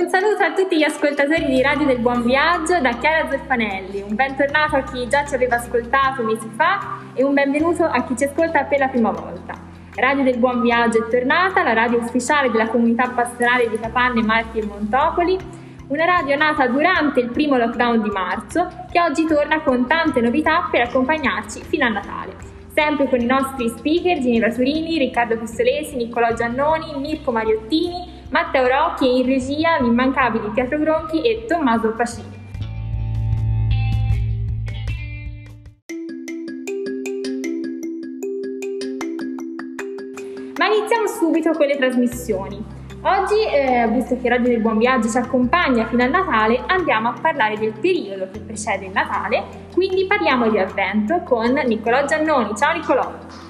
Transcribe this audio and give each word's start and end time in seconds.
Un 0.00 0.08
saluto 0.08 0.42
a 0.42 0.54
tutti 0.54 0.78
gli 0.78 0.82
ascoltatori 0.82 1.44
di 1.44 1.60
Radio 1.60 1.84
del 1.84 1.98
Buon 1.98 2.22
Viaggio 2.24 2.80
da 2.80 2.96
Chiara 2.96 3.28
Zeffanelli, 3.28 4.00
un 4.00 4.14
bentornato 4.14 4.76
a 4.76 4.82
chi 4.82 5.06
già 5.06 5.26
ci 5.26 5.34
aveva 5.34 5.56
ascoltato 5.56 6.22
mesi 6.22 6.48
fa 6.56 7.02
e 7.12 7.22
un 7.22 7.34
benvenuto 7.34 7.84
a 7.84 8.02
chi 8.04 8.16
ci 8.16 8.24
ascolta 8.24 8.64
per 8.64 8.78
la 8.78 8.88
prima 8.88 9.10
volta. 9.10 9.52
Radio 9.96 10.24
del 10.24 10.38
Buon 10.38 10.62
Viaggio 10.62 11.04
è 11.04 11.10
tornata, 11.10 11.62
la 11.62 11.74
radio 11.74 11.98
ufficiale 11.98 12.50
della 12.50 12.68
comunità 12.68 13.10
pastorale 13.10 13.68
di 13.68 13.78
Capanne, 13.78 14.22
Marchi 14.22 14.60
e 14.60 14.64
Montopoli, 14.64 15.36
una 15.88 16.04
radio 16.06 16.34
nata 16.34 16.66
durante 16.66 17.20
il 17.20 17.28
primo 17.28 17.58
lockdown 17.58 18.00
di 18.00 18.08
marzo 18.08 18.68
che 18.90 19.02
oggi 19.02 19.26
torna 19.26 19.60
con 19.60 19.86
tante 19.86 20.22
novità 20.22 20.66
per 20.70 20.80
accompagnarci 20.80 21.60
fino 21.62 21.84
a 21.84 21.90
Natale. 21.90 22.36
Sempre 22.72 23.06
con 23.06 23.20
i 23.20 23.26
nostri 23.26 23.68
speaker 23.68 24.18
Ginevra 24.18 24.50
Turini, 24.50 24.96
Riccardo 24.96 25.36
Pistolesi, 25.36 25.96
Niccolò 25.96 26.32
Giannoni, 26.32 26.98
Mirko 26.98 27.32
Mariottini, 27.32 28.09
Matteo 28.30 28.68
Rocchi 28.68 29.18
in 29.18 29.26
regia 29.26 29.80
l'immancabili 29.80 30.50
Pietro 30.50 30.78
Gronchi 30.78 31.20
e 31.22 31.46
Tommaso 31.46 31.92
Pacini. 31.94 32.38
Ma 40.56 40.66
iniziamo 40.66 41.06
subito 41.08 41.50
con 41.52 41.66
le 41.66 41.76
trasmissioni. 41.76 42.64
Oggi, 43.02 43.42
eh, 43.50 43.88
visto 43.88 44.16
che 44.20 44.28
Radio 44.28 44.48
del 44.48 44.60
Buon 44.60 44.78
Viaggio 44.78 45.08
ci 45.08 45.16
accompagna 45.16 45.86
fino 45.86 46.04
a 46.04 46.06
Natale, 46.06 46.62
andiamo 46.66 47.08
a 47.08 47.14
parlare 47.20 47.58
del 47.58 47.72
periodo 47.80 48.28
che 48.30 48.40
precede 48.40 48.84
il 48.84 48.92
Natale, 48.92 49.42
quindi 49.72 50.06
parliamo 50.06 50.48
di 50.48 50.58
Avvento 50.58 51.22
con 51.22 51.50
Niccolò 51.50 52.04
Giannoni. 52.04 52.54
Ciao 52.54 52.74
Niccolò! 52.74 53.49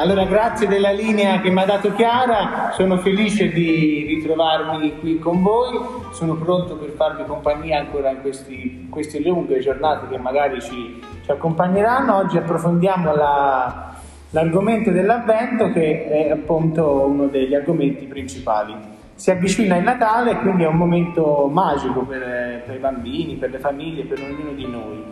Allora, 0.00 0.24
grazie 0.24 0.66
della 0.66 0.92
linea 0.92 1.42
che 1.42 1.50
mi 1.50 1.60
ha 1.60 1.66
dato 1.66 1.92
Chiara, 1.92 2.70
sono 2.72 2.96
felice 2.96 3.50
di 3.50 4.06
ritrovarmi 4.08 4.98
qui 4.98 5.18
con 5.18 5.42
voi, 5.42 5.78
sono 6.12 6.36
pronto 6.36 6.76
per 6.76 6.88
farvi 6.92 7.24
compagnia 7.26 7.80
ancora 7.80 8.08
in 8.08 8.22
questi, 8.22 8.86
queste 8.88 9.20
lunghe 9.20 9.58
giornate 9.58 10.08
che 10.08 10.16
magari 10.16 10.58
ci, 10.62 10.98
ci 11.22 11.30
accompagneranno. 11.30 12.16
Oggi 12.16 12.38
approfondiamo 12.38 13.14
la, 13.14 13.94
l'argomento 14.30 14.90
dell'avvento 14.90 15.70
che 15.70 16.08
è 16.08 16.30
appunto 16.30 17.04
uno 17.04 17.26
degli 17.26 17.54
argomenti 17.54 18.06
principali. 18.06 18.74
Si 19.14 19.30
avvicina 19.30 19.76
il 19.76 19.82
Natale, 19.82 20.38
quindi 20.38 20.62
è 20.62 20.66
un 20.66 20.76
momento 20.76 21.46
magico 21.52 22.06
per, 22.06 22.62
per 22.64 22.74
i 22.74 22.78
bambini, 22.78 23.34
per 23.34 23.50
le 23.50 23.58
famiglie, 23.58 24.04
per 24.04 24.18
ognuno 24.18 24.52
di 24.52 24.66
noi. 24.66 25.04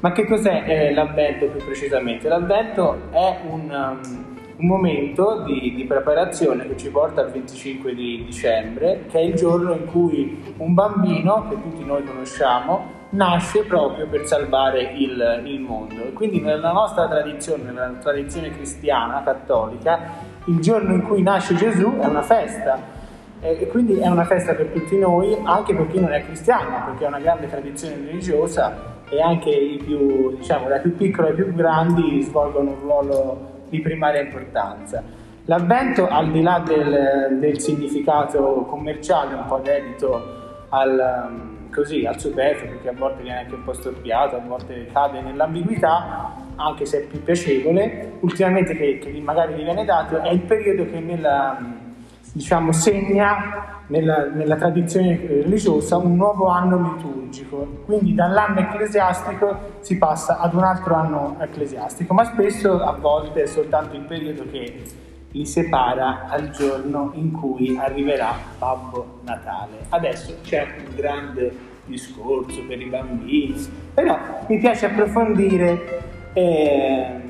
Ma 0.00 0.10
che 0.10 0.26
cos'è 0.26 0.64
eh, 0.66 0.92
l'avvento 0.92 1.46
più 1.46 1.64
precisamente? 1.64 2.26
L'avvento 2.26 3.02
è 3.12 3.38
un, 3.48 3.70
um, 3.70 4.31
un 4.56 4.66
momento 4.66 5.42
di, 5.44 5.74
di, 5.74 5.84
preparazione 5.84 6.66
che 6.68 6.76
ci 6.76 6.90
porta 6.90 7.22
al 7.22 7.30
25 7.30 7.94
di 7.94 8.24
dicembre, 8.24 9.06
che 9.10 9.18
è 9.18 9.22
il 9.22 9.34
giorno 9.34 9.72
in 9.72 9.86
cui 9.86 10.54
un 10.58 10.74
bambino, 10.74 11.46
che 11.48 11.56
tutti 11.60 11.84
noi 11.84 12.04
conosciamo, 12.04 13.00
nasce 13.10 13.64
proprio 13.64 14.06
per 14.06 14.26
salvare 14.26 14.92
il, 14.94 15.42
il 15.44 15.60
mondo. 15.60 16.02
E 16.04 16.12
quindi 16.12 16.40
nella 16.40 16.72
nostra 16.72 17.08
tradizione, 17.08 17.64
nella 17.64 17.92
tradizione 18.00 18.50
cristiana, 18.50 19.22
cattolica, 19.22 20.30
il 20.46 20.60
giorno 20.60 20.94
in 20.94 21.02
cui 21.02 21.22
nasce 21.22 21.54
Gesù 21.54 21.96
è 21.98 22.06
una 22.06 22.22
festa. 22.22 23.00
E 23.40 23.66
quindi 23.66 23.96
è 23.96 24.06
una 24.06 24.24
festa 24.24 24.54
per 24.54 24.66
tutti 24.66 24.96
noi, 24.96 25.36
anche 25.42 25.74
per 25.74 25.88
chi 25.88 25.98
non 25.98 26.12
è 26.12 26.24
cristiano, 26.24 26.84
perché 26.86 27.04
è 27.04 27.08
una 27.08 27.18
grande 27.18 27.48
tradizione 27.48 27.96
religiosa 27.96 29.00
e 29.10 29.20
anche 29.20 29.78
più, 29.84 30.36
diciamo, 30.36 30.68
dai 30.68 30.80
più 30.80 30.96
piccoli 30.96 31.28
ai 31.28 31.34
più 31.34 31.52
grandi 31.52 32.22
svolgono 32.22 32.70
un 32.70 32.80
ruolo 32.80 33.51
di 33.72 33.80
primaria 33.80 34.20
importanza. 34.20 35.02
L'avvento, 35.46 36.06
al 36.06 36.30
di 36.30 36.42
là 36.42 36.62
del, 36.64 37.38
del 37.40 37.58
significato 37.58 38.66
commerciale, 38.68 39.34
un 39.34 39.46
po' 39.46 39.60
dedito 39.60 40.66
al, 40.68 41.68
così, 41.72 42.04
al 42.04 42.20
superfluo, 42.20 42.68
perché 42.68 42.90
a 42.90 42.92
volte 42.92 43.22
viene 43.22 43.38
anche 43.38 43.54
un 43.54 43.64
po' 43.64 43.72
storpiato, 43.72 44.36
a 44.36 44.40
volte 44.40 44.88
cade 44.92 45.22
nell'ambiguità, 45.22 46.36
anche 46.56 46.84
se 46.84 46.98
è 46.98 47.06
più 47.06 47.22
piacevole, 47.24 48.18
ultimamente 48.20 48.76
che, 48.76 48.98
che 48.98 49.10
magari 49.20 49.54
gli 49.54 49.64
viene 49.64 49.86
dato, 49.86 50.20
è 50.20 50.30
il 50.30 50.40
periodo 50.40 50.88
che 50.90 51.00
nella, 51.00 51.58
diciamo, 52.32 52.72
segna 52.72 53.82
nella, 53.88 54.26
nella, 54.26 54.56
tradizione 54.56 55.16
religiosa 55.16 55.98
un 55.98 56.16
nuovo 56.16 56.46
anno 56.46 56.94
liturgico, 56.94 57.82
quindi 57.84 58.14
dall'anno 58.14 58.60
ecclesiastico 58.60 59.78
si 59.80 59.98
passa 59.98 60.38
ad 60.38 60.54
un 60.54 60.62
altro 60.62 60.94
anno 60.94 61.36
ecclesiastico, 61.40 62.14
ma 62.14 62.24
spesso 62.24 62.80
a 62.82 62.92
volte 62.92 63.42
è 63.42 63.46
soltanto 63.46 63.96
il 63.96 64.02
periodo 64.02 64.44
che 64.50 64.82
li 65.30 65.46
separa 65.46 66.26
al 66.28 66.50
giorno 66.50 67.12
in 67.14 67.32
cui 67.32 67.76
arriverà 67.78 68.34
Babbo 68.58 69.20
Natale. 69.24 69.86
Adesso 69.88 70.36
c'è 70.42 70.66
un 70.86 70.94
grande 70.94 71.70
discorso 71.84 72.62
per 72.66 72.80
i 72.80 72.86
bambini, 72.86 73.66
però 73.92 74.18
mi 74.46 74.58
piace 74.58 74.86
approfondire 74.86 76.30
eh, 76.34 77.20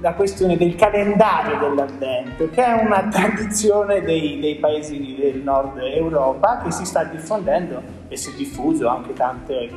la 0.00 0.12
questione 0.14 0.56
del 0.56 0.74
calendario 0.74 1.58
dell'Avvento, 1.58 2.48
che 2.50 2.64
è 2.64 2.82
una 2.82 3.06
tradizione 3.08 4.02
dei, 4.02 4.38
dei, 4.40 4.56
paesi 4.56 5.16
del 5.18 5.40
nord 5.42 5.78
Europa 5.78 6.60
che 6.62 6.70
si 6.70 6.84
sta 6.84 7.04
diffondendo 7.04 7.82
e 8.08 8.16
si 8.16 8.30
è 8.30 8.34
diffuso 8.34 8.88
anche 8.88 9.12
tante, 9.12 9.70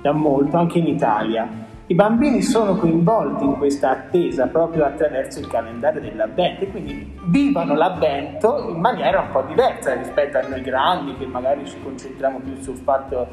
da 0.00 0.12
molto, 0.12 0.56
anche 0.56 0.78
in 0.78 0.86
Italia. 0.86 1.64
I 1.88 1.94
bambini 1.94 2.42
sono 2.42 2.74
coinvolti 2.74 3.44
in 3.44 3.58
questa 3.58 3.90
attesa 3.90 4.48
proprio 4.48 4.84
attraverso 4.84 5.38
il 5.38 5.46
calendario 5.46 6.00
dell'Avvento 6.00 6.64
e 6.64 6.70
quindi 6.70 7.16
vivono 7.26 7.76
l'Avvento 7.76 8.70
in 8.70 8.80
maniera 8.80 9.20
un 9.20 9.30
po' 9.30 9.42
diversa 9.42 9.94
rispetto 9.94 10.36
a 10.38 10.48
noi 10.48 10.62
grandi 10.62 11.14
che 11.16 11.26
magari 11.26 11.64
ci 11.64 11.80
concentriamo 11.80 12.40
più 12.40 12.60
sul 12.60 12.74
fatto 12.74 13.28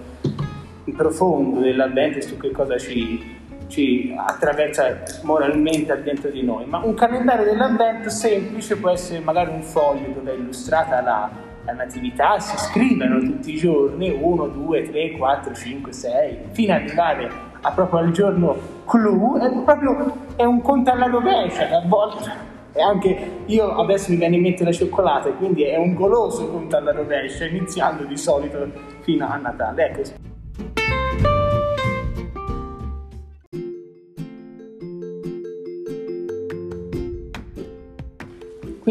profondo 0.96 1.62
dell'Avvento 1.62 2.20
e 2.20 2.22
su 2.22 2.38
che 2.38 2.52
cosa 2.52 2.78
ci, 2.78 3.40
ci 3.74 4.14
attraversa 4.16 5.02
moralmente 5.24 6.00
dentro 6.04 6.30
di 6.30 6.44
noi, 6.44 6.66
ma 6.66 6.80
un 6.84 6.94
calendario 6.94 7.46
dell'avvento 7.46 8.10
semplice 8.10 8.78
può 8.78 8.92
essere 8.92 9.20
magari 9.20 9.50
un 9.50 9.64
foglio 9.64 10.12
dove 10.14 10.32
è 10.32 10.36
illustrata 10.36 11.02
la, 11.02 11.30
la 11.66 11.74
natività, 11.74 12.40
si 12.40 12.56
scrivono 12.58 13.20
tutti 13.20 13.54
i 13.54 13.58
giorni 13.58 14.10
1, 14.12 14.48
2, 14.48 14.92
3, 14.92 15.12
4, 15.18 15.54
5, 15.54 15.92
6, 15.92 16.38
fino 16.52 16.74
ad 16.74 16.82
arrivare 16.82 17.32
a 17.62 17.72
proprio 17.72 18.00
al 18.00 18.12
giorno 18.12 18.56
clou, 18.86 19.38
è 19.40 19.50
proprio 19.64 20.18
è 20.36 20.44
un 20.44 20.62
conto 20.62 20.92
alla 20.92 21.08
rovescia 21.08 21.70
a 21.70 21.84
volte. 21.88 22.52
E 22.76 22.82
anche 22.82 23.44
io 23.46 23.76
adesso 23.76 24.10
mi 24.12 24.18
viene 24.18 24.36
in 24.36 24.42
mente 24.42 24.64
la 24.64 24.72
cioccolata, 24.72 25.30
quindi 25.30 25.64
è 25.64 25.78
un 25.78 25.94
goloso 25.94 26.50
conto 26.50 26.76
alla 26.76 26.92
rovescia, 26.92 27.46
iniziando 27.46 28.04
di 28.04 28.18
solito 28.18 28.68
fino 29.02 29.28
a 29.28 29.36
Natale. 29.38 29.86
Ecco. 29.86 30.33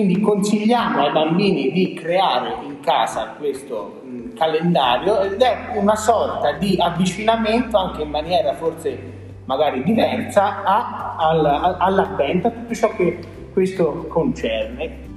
Quindi 0.02 0.20
consigliamo 0.20 1.00
ai 1.00 1.12
bambini 1.12 1.70
di 1.70 1.94
creare 1.94 2.56
in 2.64 2.80
casa 2.80 3.36
questo 3.38 4.00
mh, 4.02 4.34
calendario 4.34 5.20
ed 5.20 5.40
è 5.40 5.76
una 5.76 5.94
sorta 5.94 6.50
di 6.54 6.76
avvicinamento 6.76 7.76
anche 7.76 8.02
in 8.02 8.10
maniera 8.10 8.52
forse 8.54 8.98
magari 9.44 9.84
diversa 9.84 10.64
a, 10.64 11.14
al, 11.16 11.76
all'avvento, 11.78 12.48
a 12.48 12.50
tutto 12.50 12.74
ciò 12.74 12.88
che 12.96 13.20
questo 13.52 14.08
concerne. 14.08 15.10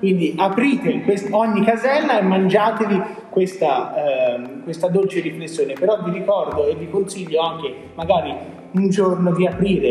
Quindi 0.00 0.34
aprite 0.36 1.04
ogni 1.30 1.64
casella 1.64 2.18
e 2.18 2.22
mangiatevi 2.22 3.18
questa, 3.30 3.94
eh, 4.34 4.62
questa, 4.62 4.88
dolce 4.88 5.20
riflessione, 5.20 5.74
però 5.74 6.02
vi 6.02 6.10
ricordo 6.10 6.66
e 6.66 6.74
vi 6.74 6.90
consiglio 6.90 7.40
anche 7.40 7.74
magari 7.94 8.34
un 8.72 8.88
giorno 8.88 9.32
di 9.32 9.46
aprire, 9.46 9.88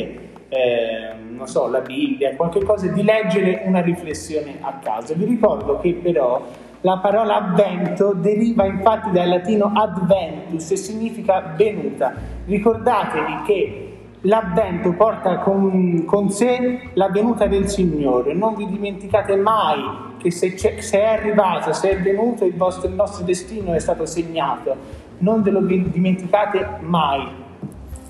eh, 0.50 1.14
non 1.30 1.48
so, 1.48 1.68
la 1.68 1.82
Bibbia, 1.82 2.36
qualche 2.36 2.64
cosa, 2.64 2.88
di 2.88 3.04
leggere 3.04 3.64
una 3.66 3.82
riflessione 3.82 4.58
a 4.62 4.80
caso. 4.84 5.14
Vi 5.16 5.26
ricordo 5.26 5.80
che 5.80 5.94
però 5.94 6.46
la 6.82 6.98
parola 7.00 7.36
avvento 7.36 8.14
deriva 8.14 8.66
infatti 8.66 9.12
dal 9.12 9.28
latino 9.28 9.72
adventus 9.74 10.72
e 10.72 10.76
significa 10.78 11.54
venuta. 11.56 12.14
Ricordatevi 12.46 13.42
che 13.46 13.89
L'avvento 14.24 14.92
porta 14.92 15.38
con, 15.38 16.04
con, 16.04 16.30
sé 16.30 16.90
la 16.94 17.08
venuta 17.08 17.48
del 17.48 17.70
Signore. 17.70 18.34
Non 18.34 18.56
vi 18.56 18.68
dimenticate 18.68 19.38
mai 19.38 19.82
che 20.18 20.30
se, 20.30 20.58
se 20.58 21.00
è 21.00 21.06
arrivato, 21.06 21.72
se 21.72 21.92
è 21.92 22.02
venuto, 22.02 22.44
il, 22.44 22.54
vostro, 22.54 22.90
il 22.90 22.96
nostro 22.96 23.24
destino 23.24 23.74
è 23.74 23.80
stato 23.80 24.06
segnato. 24.06 24.76
Non 25.20 25.42
ve 25.42 25.52
lo 25.52 25.62
dimenticate 25.62 26.80
mai. 26.82 27.30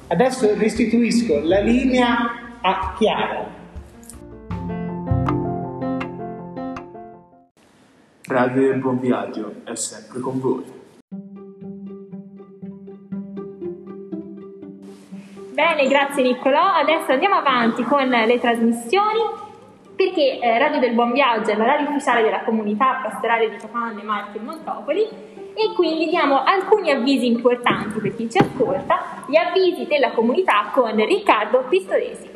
Adesso 0.07 0.55
restituisco 0.55 1.41
la 1.43 1.59
linea 1.59 2.17
a 2.61 2.95
Chiara. 2.97 3.57
Radio 8.25 8.61
del 8.61 8.79
Buon 8.79 8.99
Viaggio 8.99 9.61
è 9.63 9.75
sempre 9.75 10.19
con 10.19 10.39
voi. 10.39 10.78
Bene, 15.69 15.87
grazie 15.87 16.23
Niccolò. 16.23 16.73
Adesso 16.81 17.11
andiamo 17.11 17.35
avanti 17.35 17.83
con 17.83 18.07
le 18.07 18.39
trasmissioni 18.39 19.19
perché 19.95 20.39
eh, 20.39 20.57
Radio 20.57 20.79
del 20.79 20.95
Buon 20.95 21.11
Viaggio 21.11 21.51
è 21.51 21.55
la 21.55 21.65
radio 21.65 21.89
ufficiale 21.89 22.23
della 22.23 22.41
comunità 22.43 22.99
pastorale 23.03 23.51
di 23.51 23.55
Capanne, 23.57 24.01
Marche 24.01 24.39
e 24.39 24.41
Montopoli 24.41 25.03
e 25.03 25.73
quindi 25.75 26.07
diamo 26.07 26.43
alcuni 26.43 26.89
avvisi 26.89 27.27
importanti 27.27 27.99
per 27.99 28.15
chi 28.15 28.27
ci 28.31 28.39
ascolta, 28.39 29.23
gli 29.27 29.35
avvisi 29.35 29.85
della 29.85 30.09
comunità 30.09 30.71
con 30.73 30.95
Riccardo 30.95 31.63
Pistoresi. 31.69 32.29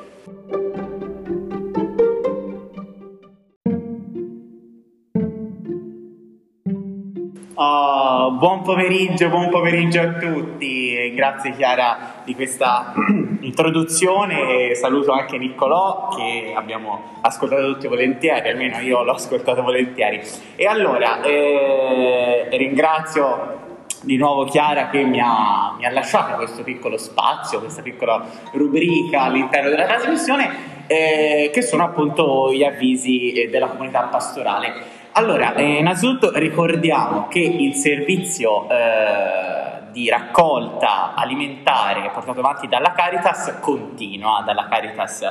Oh, 7.56 8.31
buon 8.31 8.62
pomeriggio, 8.62 9.29
buon 9.29 9.50
pomeriggio 9.50 10.01
a 10.01 10.13
tutti. 10.13 11.13
Grazie 11.15 11.51
Chiara 11.51 12.21
di 12.24 12.33
questa 12.33 12.94
introduzione 13.53 14.71
e 14.71 14.75
saluto 14.75 15.11
anche 15.11 15.38
Niccolò 15.38 16.07
che 16.15 16.53
abbiamo 16.55 17.19
ascoltato 17.21 17.71
tutti 17.73 17.88
volentieri, 17.88 18.50
almeno 18.50 18.79
io 18.79 19.03
l'ho 19.03 19.13
ascoltato 19.13 19.61
volentieri. 19.61 20.21
E 20.55 20.65
allora 20.65 21.21
eh, 21.21 22.47
ringrazio 22.50 23.61
di 24.01 24.17
nuovo 24.17 24.45
Chiara 24.45 24.89
che 24.89 25.03
mi 25.03 25.19
ha, 25.21 25.75
mi 25.77 25.85
ha, 25.85 25.91
lasciato 25.91 26.35
questo 26.35 26.63
piccolo 26.63 26.97
spazio, 26.97 27.59
questa 27.59 27.83
piccola 27.83 28.25
rubrica 28.53 29.21
all'interno 29.21 29.69
della 29.69 29.85
trasmissione, 29.85 30.50
eh, 30.88 31.51
che 31.53 31.61
sono 31.61 31.83
appunto 31.83 32.51
gli 32.51 32.63
avvisi 32.63 33.33
eh, 33.33 33.50
della 33.50 33.67
comunità 33.67 34.01
pastorale. 34.11 35.01
Allora, 35.11 35.53
eh, 35.53 35.77
innanzitutto 35.77 36.31
ricordiamo 36.33 37.27
che 37.27 37.39
il 37.39 37.75
servizio 37.75 38.67
eh, 38.67 39.62
di 39.94 40.10
raccolta 40.10 41.13
alimentare 41.13 42.10
portato 42.12 42.40
avanti 42.40 42.68
dalla 42.68 42.94
Caritas 42.94 43.60
continua, 43.62 44.42
dalla 44.44 44.68
Caritas 44.68 45.22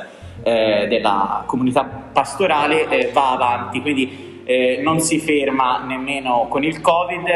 eh, 0.41 0.87
della 0.87 1.43
comunità 1.45 1.83
pastorale 1.83 2.87
eh, 2.87 3.11
va 3.11 3.31
avanti, 3.31 3.81
quindi 3.81 4.41
eh, 4.45 4.79
non 4.81 5.01
si 5.01 5.19
ferma 5.19 5.83
nemmeno 5.83 6.47
con 6.49 6.63
il 6.63 6.79
Covid 6.79 7.27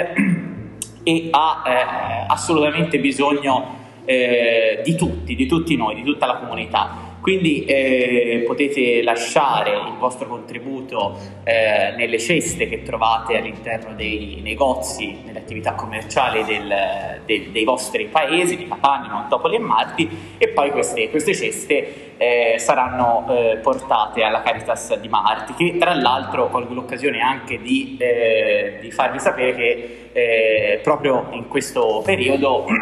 e 1.04 1.28
ha 1.30 1.64
eh, 1.66 2.26
assolutamente 2.28 2.98
bisogno 3.00 3.76
di 4.08 4.96
tutti, 4.96 5.36
di 5.36 5.46
tutti 5.48 5.76
noi, 5.76 5.96
di 5.96 6.04
tutta 6.04 6.26
la 6.26 6.36
comunità. 6.38 7.07
Quindi 7.22 7.66
eh, 7.66 8.44
potete 8.46 9.02
lasciare 9.04 9.72
il 9.72 9.98
vostro 9.98 10.28
contributo 10.28 11.18
eh, 11.44 11.94
nelle 11.98 12.20
ceste 12.20 12.68
che 12.68 12.84
trovate 12.84 13.38
all'interno 13.38 13.94
dei 13.96 14.40
negozi, 14.42 15.20
nelle 15.26 15.40
attività 15.40 15.74
commerciali 15.74 16.44
del, 16.46 17.22
del, 17.26 17.50
dei 17.50 17.64
vostri 17.64 18.06
paesi, 18.06 18.56
di 18.56 18.68
Catania, 18.68 19.12
Montopoli 19.12 19.56
e 19.56 19.60
Marti, 19.60 20.36
e 20.38 20.48
poi 20.50 20.72
queste, 20.72 21.10
queste 21.10 21.34
ceste 21.34 22.16
eh, 22.18 22.56
saranno 22.60 23.26
eh, 23.30 23.58
portate 23.58 24.24
alla 24.24 24.42
Caritas 24.42 24.98
di 25.00 25.10
Marti, 25.10 25.54
che 25.54 25.78
tra 25.78 25.94
l'altro 25.94 26.48
colgo 26.50 26.74
l'occasione 26.74 27.20
anche 27.20 27.60
di, 27.62 27.98
eh, 28.00 28.78
di 28.80 28.92
farvi 28.92 29.20
sapere 29.20 29.56
che 29.56 30.10
eh, 30.14 30.80
proprio 30.82 31.28
in 31.32 31.48
questo 31.48 32.02
periodo 32.06 32.66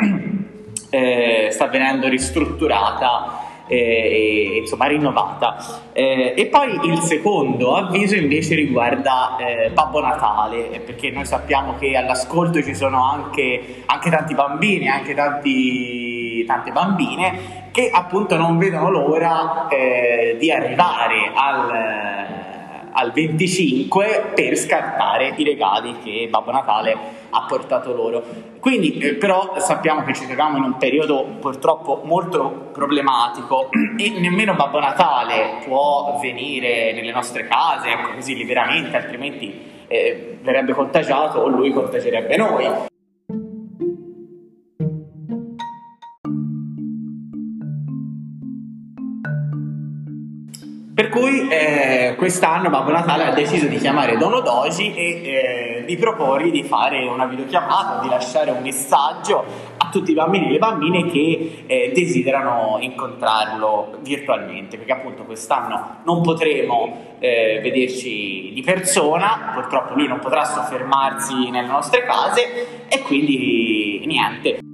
sta 1.49 1.67
venendo 1.67 2.07
ristrutturata 2.07 3.45
eh, 3.67 4.59
insomma 4.61 4.85
rinnovata. 4.85 5.57
Eh, 5.93 6.33
e 6.35 6.45
poi 6.47 6.79
il 6.83 6.99
secondo 6.99 7.75
avviso 7.75 8.15
invece 8.15 8.55
riguarda 8.55 9.37
eh, 9.37 9.69
Babbo 9.69 10.01
Natale, 10.01 10.81
perché 10.85 11.11
noi 11.11 11.25
sappiamo 11.25 11.75
che 11.77 11.95
all'ascolto 11.95 12.61
ci 12.61 12.75
sono 12.75 13.03
anche, 13.03 13.83
anche 13.85 14.09
tanti 14.09 14.33
bambini, 14.33 14.87
anche 14.87 15.13
tanti, 15.13 16.43
tante 16.45 16.71
bambine 16.71 17.63
che 17.71 17.89
appunto 17.91 18.37
non 18.37 18.57
vedono 18.57 18.89
l'ora 18.89 19.67
eh, 19.67 20.37
di 20.39 20.49
arrivare 20.49 21.31
al 21.33 22.44
al 22.97 23.11
25 23.11 24.31
per 24.33 24.55
scartare 24.55 25.33
i 25.35 25.43
regali 25.43 25.97
che 26.01 26.27
Babbo 26.29 26.51
Natale 26.51 26.97
ha 27.29 27.45
portato 27.45 27.93
loro. 27.93 28.23
Quindi 28.59 28.97
eh, 28.97 29.15
però 29.15 29.55
sappiamo 29.57 30.03
che 30.03 30.13
ci 30.13 30.25
troviamo 30.25 30.57
in 30.57 30.63
un 30.63 30.77
periodo 30.77 31.25
purtroppo 31.39 32.01
molto 32.03 32.69
problematico 32.71 33.69
e 33.99 34.19
nemmeno 34.19 34.55
Babbo 34.55 34.79
Natale 34.79 35.59
può 35.65 36.17
venire 36.21 36.93
nelle 36.93 37.11
nostre 37.11 37.47
case, 37.47 37.89
ecco 37.89 38.13
così 38.15 38.35
liberamente, 38.35 38.95
altrimenti 38.95 39.73
eh, 39.87 40.37
verrebbe 40.41 40.73
contagiato 40.73 41.39
o 41.39 41.47
lui 41.47 41.71
contagerebbe 41.71 42.37
noi. 42.37 42.93
Cui 51.15 51.47
eh, 51.47 52.15
quest'anno 52.17 52.69
Babbo 52.69 52.91
Natale 52.91 53.23
ha 53.23 53.33
deciso 53.33 53.67
di 53.67 53.77
chiamare 53.77 54.17
Dono 54.17 54.41
Doji 54.41 54.93
e 54.93 55.21
eh, 55.23 55.83
di 55.85 55.95
proporgli 55.95 56.51
di 56.51 56.63
fare 56.63 57.05
una 57.07 57.25
videochiamata, 57.25 58.01
di 58.01 58.09
lasciare 58.09 58.51
un 58.51 58.61
messaggio 58.61 59.45
a 59.77 59.87
tutti 59.89 60.11
i 60.11 60.13
bambini 60.13 60.47
e 60.47 60.51
le 60.51 60.57
bambine 60.57 61.05
che 61.05 61.63
eh, 61.65 61.91
desiderano 61.95 62.79
incontrarlo 62.81 63.99
virtualmente, 64.01 64.75
perché 64.75 64.91
appunto 64.91 65.23
quest'anno 65.23 65.99
non 66.03 66.21
potremo 66.21 67.15
eh, 67.19 67.61
vederci 67.63 68.51
di 68.53 68.61
persona, 68.61 69.51
purtroppo 69.53 69.93
lui 69.93 70.07
non 70.07 70.19
potrà 70.19 70.43
soffermarsi 70.43 71.49
nelle 71.49 71.67
nostre 71.67 72.03
case 72.03 72.87
e 72.89 72.99
quindi 73.01 74.03
niente. 74.05 74.64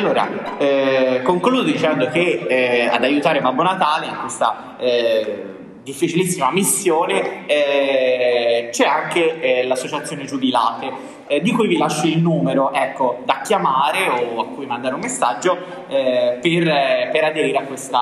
Allora 0.00 0.58
eh, 0.58 1.20
concludo 1.22 1.62
dicendo 1.62 2.08
che 2.08 2.44
eh, 2.48 2.86
ad 2.86 3.04
aiutare 3.04 3.40
Babbo 3.40 3.62
Natale 3.62 4.06
in 4.06 4.16
questa 4.18 4.74
eh, 4.78 5.44
difficilissima 5.82 6.50
missione 6.50 7.46
eh, 7.46 8.68
c'è 8.70 8.86
anche 8.86 9.40
eh, 9.40 9.66
l'associazione 9.66 10.24
Giubilate, 10.24 10.90
eh, 11.26 11.40
di 11.40 11.52
cui 11.52 11.68
vi 11.68 11.76
lascio 11.76 12.06
il 12.06 12.18
numero 12.18 12.72
ecco, 12.72 13.20
da 13.24 13.42
chiamare 13.44 14.08
o 14.08 14.40
a 14.40 14.46
cui 14.46 14.64
mandare 14.66 14.94
un 14.94 15.00
messaggio 15.00 15.58
per, 15.86 16.40
per, 16.40 17.24
aderire 17.24 17.58
a 17.58 17.64
questa, 17.64 18.00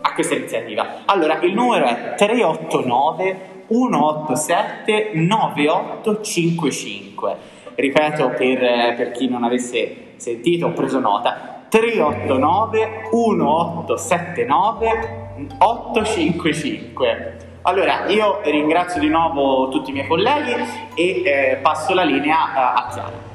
a 0.00 0.14
questa 0.14 0.34
iniziativa. 0.34 1.02
Allora 1.04 1.38
il 1.42 1.52
numero 1.52 1.84
è 1.86 2.14
389 2.16 3.50
187 3.68 5.10
9855. 5.12 7.36
Ripeto 7.74 8.28
per, 8.36 8.94
per 8.96 9.12
chi 9.12 9.28
non 9.28 9.44
avesse 9.44 10.11
sentito, 10.22 10.66
ho 10.66 10.72
preso 10.72 11.00
nota, 11.00 11.64
389 11.68 13.08
1879 13.12 15.56
855. 15.58 17.36
Allora, 17.62 18.06
io 18.06 18.38
ringrazio 18.44 19.00
di 19.00 19.08
nuovo 19.08 19.68
tutti 19.68 19.90
i 19.90 19.92
miei 19.92 20.06
colleghi 20.06 20.54
e 20.94 21.22
eh, 21.24 21.58
passo 21.60 21.92
la 21.94 22.04
linea 22.04 22.54
a, 22.54 22.74
a 22.74 22.88
Chiara. 22.92 23.31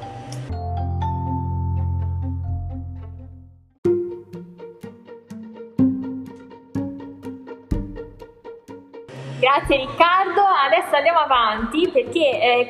Grazie 9.47 9.77
Riccardo, 9.77 10.41
adesso 10.41 10.93
andiamo 10.93 11.19
avanti 11.19 11.87
perché 11.87 12.19
eh, 12.19 12.67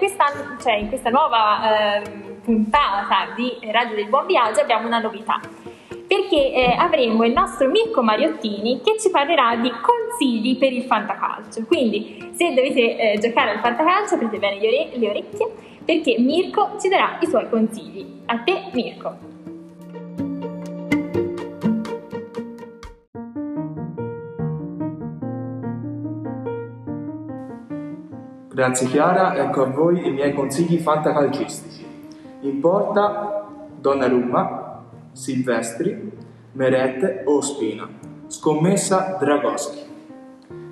cioè, 0.62 0.74
in 0.74 0.89
questa 0.89 1.10
nuova 1.10 2.03
eh, 2.03 2.03
puntata 2.43 3.34
di 3.36 3.57
Radio 3.72 3.96
del 3.96 4.07
Buon 4.07 4.27
Viaggio 4.27 4.62
abbiamo 4.62 4.86
una 4.86 5.00
novità 5.00 5.39
perché 6.07 6.53
eh, 6.53 6.75
avremo 6.77 7.25
il 7.25 7.34
nostro 7.34 7.67
Mirko 7.67 8.03
Mariottini 8.03 8.79
che 8.81 9.00
ci 9.00 9.10
parlerà 9.10 9.55
di 9.55 9.72
consigli 9.72 10.60
per 10.60 10.72
il 10.72 10.84
fantacalcio. 10.84 11.65
Quindi 11.65 12.29
se 12.36 12.53
dovete 12.53 13.13
eh, 13.13 13.17
giocare 13.17 13.53
al 13.53 13.60
fantacalcio 13.60 14.13
aprite 14.13 14.38
bene 14.38 14.60
le, 14.60 14.67
ore- 14.67 14.98
le 15.00 15.10
orecchie 15.10 15.50
perché 15.84 16.19
Mirko 16.19 16.75
ci 16.79 16.89
darà 16.89 17.17
i 17.19 17.25
suoi 17.25 17.50
consigli. 17.50 18.22
A 18.27 18.38
te 18.38 18.69
Mirko! 18.74 19.37
Grazie 28.57 28.87
Chiara, 28.87 29.35
ecco 29.35 29.65
a 29.65 29.67
voi 29.67 30.07
i 30.07 30.11
miei 30.11 30.33
consigli 30.33 30.79
fantacalcistici. 30.79 31.85
In 32.39 32.59
porta 32.59 33.45
Donnarumma, 33.79 34.83
Silvestri, 35.11 36.11
Merette 36.53 37.21
o 37.27 37.39
Spina. 37.41 37.87
Scommessa 38.25 39.15
Dragoschi. 39.19 39.85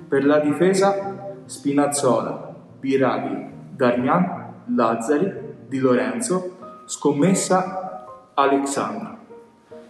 Per 0.08 0.24
la 0.24 0.40
difesa 0.40 1.36
Spinazzola, 1.44 2.56
Biraghi, 2.80 3.50
Darmian, 3.76 4.64
Lazzari, 4.74 5.32
Di 5.68 5.78
Lorenzo. 5.78 6.56
Scommessa 6.86 8.04
Alexandra. 8.34 9.16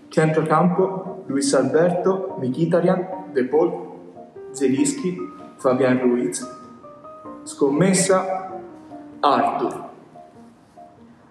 Centrocampo 0.08 1.24
Luis 1.28 1.50
Alberto, 1.54 2.36
Mkhitaryan, 2.42 3.32
De 3.32 3.44
Paul, 3.44 3.72
Zelischi, 4.52 5.16
Fabian 5.56 5.98
Ruiz. 5.98 6.55
Scommessa 7.46 8.60
Arthur. 9.20 9.88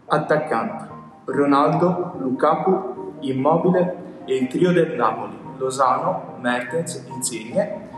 Attaccante 0.05 0.87
Ronaldo, 1.25 2.13
Lukaku, 2.19 3.17
Immobile 3.19 4.23
e 4.23 4.37
il 4.37 4.47
trio 4.47 4.71
del 4.71 4.95
Napoli, 4.95 5.37
Lozano, 5.57 6.37
Mertens, 6.39 7.05
Insigne. 7.13 7.89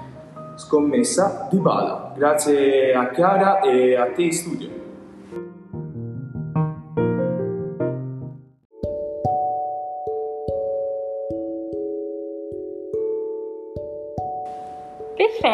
Scommessa 0.56 1.48
Dybala. 1.52 2.14
Grazie 2.16 2.96
a 2.96 3.08
Chiara 3.10 3.60
e 3.60 3.96
a 3.96 4.12
te 4.12 4.32
studio. 4.32 4.87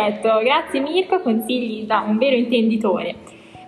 Perfetto, 0.03 0.39
grazie 0.39 0.81
Mirko, 0.81 1.21
consigli 1.21 1.85
da 1.85 2.03
un 2.05 2.17
vero 2.17 2.35
intenditore. 2.35 3.15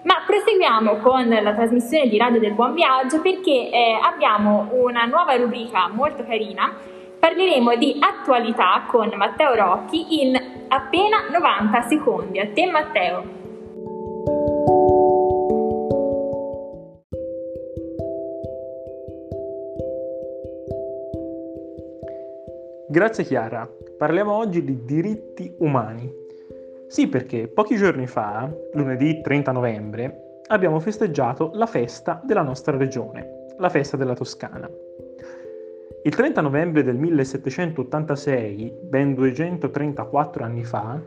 Ma 0.04 0.16
proseguiamo 0.26 0.98
con 0.98 1.30
la 1.30 1.54
trasmissione 1.54 2.10
di 2.10 2.18
Radio 2.18 2.42
del 2.42 2.52
Buon 2.52 2.74
Viaggio 2.74 3.22
perché 3.22 3.70
eh, 3.70 3.98
abbiamo 4.02 4.70
una 4.74 5.06
nuova 5.06 5.38
rubrica 5.38 5.88
molto 5.88 6.26
carina. 6.26 6.74
Parleremo 7.18 7.76
di 7.78 7.96
attualità 8.02 8.84
con 8.88 9.14
Matteo 9.16 9.56
Rocchi 9.56 10.24
in 10.24 10.36
appena 10.68 11.30
90 11.32 11.82
secondi. 11.84 12.40
A 12.40 12.50
te 12.50 12.66
Matteo. 12.70 13.24
Grazie 22.90 23.24
Chiara. 23.24 23.68
Parliamo 23.98 24.34
oggi 24.34 24.64
di 24.64 24.84
diritti 24.84 25.56
umani. 25.60 26.24
Sì, 26.88 27.08
perché 27.08 27.48
pochi 27.48 27.76
giorni 27.76 28.08
fa, 28.08 28.50
lunedì 28.74 29.20
30 29.22 29.52
novembre, 29.52 30.42
abbiamo 30.48 30.80
festeggiato 30.80 31.52
la 31.54 31.66
festa 31.66 32.22
della 32.24 32.44
nostra 32.44 32.78
regione, 32.78 33.48
la 33.58 33.70
festa 33.70 33.98
della 33.98 34.14
Toscana. 34.14 34.70
Il 36.04 36.14
30 36.14 36.42
novembre 36.42 36.84
del 36.84 36.98
1786, 36.98 38.74
ben 38.84 39.16
234 39.16 40.44
anni 40.44 40.64
fa, 40.64 41.02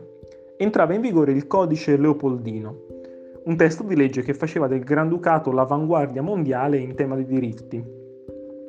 entrava 0.57 0.93
in 0.93 1.01
vigore 1.01 1.31
il 1.31 1.47
Codice 1.47 1.95
Leopoldino, 1.95 2.77
un 3.45 3.55
testo 3.55 3.83
di 3.83 3.95
legge 3.95 4.21
che 4.21 4.33
faceva 4.33 4.67
del 4.67 4.83
Granducato 4.83 5.53
l'avanguardia 5.53 6.21
mondiale 6.21 6.77
in 6.77 6.93
tema 6.95 7.15
di 7.15 7.25
diritti. 7.25 7.81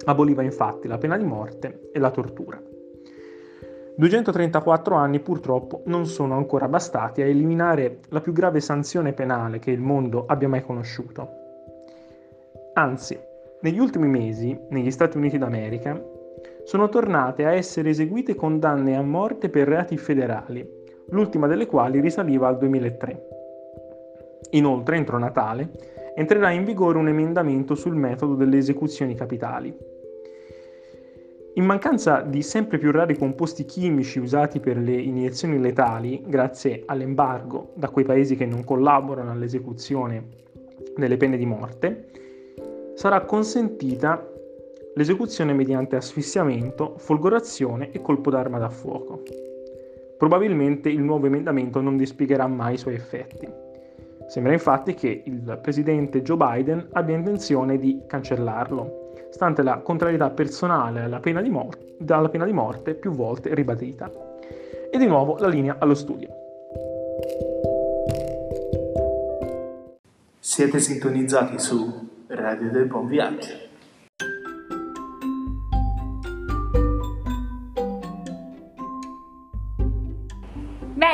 Aboliva 0.05 0.43
infatti 0.43 0.87
la 0.87 0.99
pena 0.99 1.17
di 1.17 1.25
morte 1.25 1.91
e 1.93 1.99
la 1.99 2.11
tortura. 2.11 2.70
234 4.01 4.95
anni 4.95 5.21
purtroppo 5.21 5.83
non 5.85 6.07
sono 6.07 6.35
ancora 6.35 6.69
bastati 6.69 7.21
a 7.21 7.27
eliminare 7.27 7.99
la 8.09 8.23
più 8.23 8.33
grave 8.33 8.61
sanzione 8.61 9.13
penale 9.13 9.59
che 9.59 9.73
il 9.73 9.81
mondo 9.81 10.25
abbia 10.27 10.49
mai 10.49 10.63
conosciuto. 10.63 11.29
Anzi, 12.73 13.19
negli 13.61 13.79
ultimi 13.79 14.09
mesi, 14.09 14.59
negli 14.71 14.91
Stati 14.91 15.19
Uniti 15.19 15.37
d'America, 15.37 16.03
sono 16.65 16.89
tornate 16.89 17.45
a 17.45 17.53
essere 17.53 17.91
eseguite 17.91 18.35
condanne 18.35 18.97
a 18.97 19.03
morte 19.03 19.51
per 19.51 19.69
reati 19.69 19.99
federali, 19.99 20.67
l'ultima 21.11 21.47
delle 21.47 21.67
quali 21.67 22.01
risaliva 22.01 22.49
al 22.49 22.57
2003. 22.57 23.27
Inoltre, 24.53 24.97
entro 24.97 25.19
Natale, 25.19 25.73
entrerà 26.15 26.51
in 26.53 26.65
vigore 26.65 26.97
un 26.97 27.09
emendamento 27.09 27.75
sul 27.75 27.97
metodo 27.97 28.35
delle 28.35 28.57
esecuzioni 28.57 29.15
capitali, 29.15 29.77
in 31.55 31.65
mancanza 31.65 32.21
di 32.21 32.43
sempre 32.43 32.79
più 32.79 32.93
rari 32.93 33.19
composti 33.19 33.65
chimici 33.65 34.21
usati 34.21 34.61
per 34.61 34.77
le 34.77 34.93
iniezioni 34.93 35.59
letali, 35.59 36.23
grazie 36.25 36.85
all'embargo 36.87 37.73
da 37.75 37.89
quei 37.89 38.05
paesi 38.05 38.37
che 38.37 38.47
non 38.47 38.63
collaborano 38.63 39.33
all'esecuzione 39.33 40.27
delle 40.97 41.17
pene 41.17 41.37
di 41.37 41.47
morte, 41.47 42.11
sarà 42.95 43.23
consentita 43.23 44.25
l'esecuzione 44.95 45.53
mediante 45.53 45.97
asfissiamento, 45.97 46.95
folgorazione 46.99 47.91
e 47.91 48.01
colpo 48.01 48.31
d'arma 48.31 48.59
da 48.59 48.69
fuoco. 48.69 49.23
Probabilmente 50.17 50.89
il 50.89 51.01
nuovo 51.01 51.27
emendamento 51.27 51.81
non 51.81 51.97
dispiegherà 51.97 52.47
mai 52.47 52.75
i 52.75 52.79
suoi 52.79 52.95
effetti. 52.95 53.49
Sembra 54.29 54.53
infatti 54.53 54.95
che 54.95 55.23
il 55.25 55.59
presidente 55.61 56.23
Joe 56.23 56.37
Biden 56.37 56.91
abbia 56.93 57.17
intenzione 57.17 57.77
di 57.79 58.03
cancellarlo 58.07 59.00
stante 59.31 59.63
la 59.63 59.79
contrarietà 59.79 60.31
personale 60.31 61.03
alla 61.03 61.21
pena 61.21 61.41
di, 61.41 61.49
mor- 61.49 61.79
pena 62.29 62.45
di 62.45 62.53
morte 62.53 62.95
più 62.95 63.13
volte 63.13 63.55
ribadita. 63.55 64.11
E 64.91 64.99
di 64.99 65.07
nuovo 65.07 65.39
la 65.39 65.49
linea 65.49 65.77
allo 65.79 65.95
studio. 65.95 66.29
Siete 70.39 70.81
sintonizzati 70.81 71.59
su 71.59 72.09
Radio 72.27 72.71
del 72.71 72.87
Buon 72.87 73.07
Viaggio. 73.07 73.70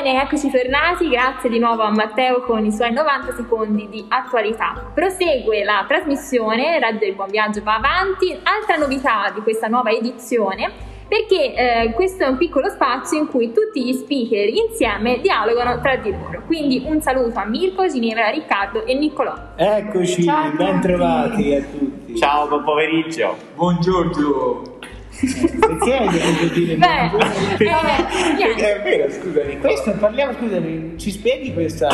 Bene, 0.02 0.20
eccoci 0.20 0.50
tornati, 0.50 1.08
grazie 1.08 1.48
di 1.48 1.58
nuovo 1.58 1.80
a 1.80 1.90
Matteo 1.90 2.42
con 2.42 2.62
i 2.66 2.70
suoi 2.70 2.92
90 2.92 3.34
secondi 3.34 3.88
di 3.88 4.04
attualità. 4.06 4.90
Prosegue 4.92 5.64
la 5.64 5.86
trasmissione, 5.88 6.78
Radio 6.78 6.98
del 6.98 7.14
Buon 7.14 7.30
Viaggio 7.30 7.62
va 7.62 7.76
avanti, 7.76 8.38
altra 8.42 8.76
novità 8.76 9.32
di 9.34 9.40
questa 9.40 9.68
nuova 9.68 9.88
edizione 9.88 10.70
perché 11.08 11.54
eh, 11.54 11.92
questo 11.92 12.24
è 12.24 12.26
un 12.26 12.36
piccolo 12.36 12.68
spazio 12.68 13.16
in 13.16 13.28
cui 13.28 13.52
tutti 13.52 13.82
gli 13.86 13.94
speaker 13.94 14.46
insieme 14.48 15.18
dialogano 15.20 15.80
tra 15.80 15.96
di 15.96 16.10
loro. 16.10 16.42
Quindi 16.44 16.84
un 16.86 17.00
saluto 17.00 17.38
a 17.38 17.46
Mirko, 17.46 17.88
Ginevra, 17.88 18.28
Riccardo 18.28 18.84
e 18.84 18.94
Niccolò. 18.94 19.32
Eccoci, 19.56 20.30
ben 20.56 20.78
trovati 20.82 21.54
a 21.54 21.62
tutti. 21.62 22.16
Ciao, 22.16 22.46
buon 22.48 22.64
pomeriggio. 22.64 23.34
Buongiorno. 23.54 24.75
Perché 25.18 26.76
Beh, 26.76 27.10
eh. 27.58 28.54
È 28.54 28.82
vero, 28.82 29.10
scusami. 29.10 29.58
Questo 29.58 29.92
parliamo, 29.92 30.32
scusami, 30.34 30.94
ci 30.98 31.10
spieghi 31.10 31.52
questa, 31.54 31.88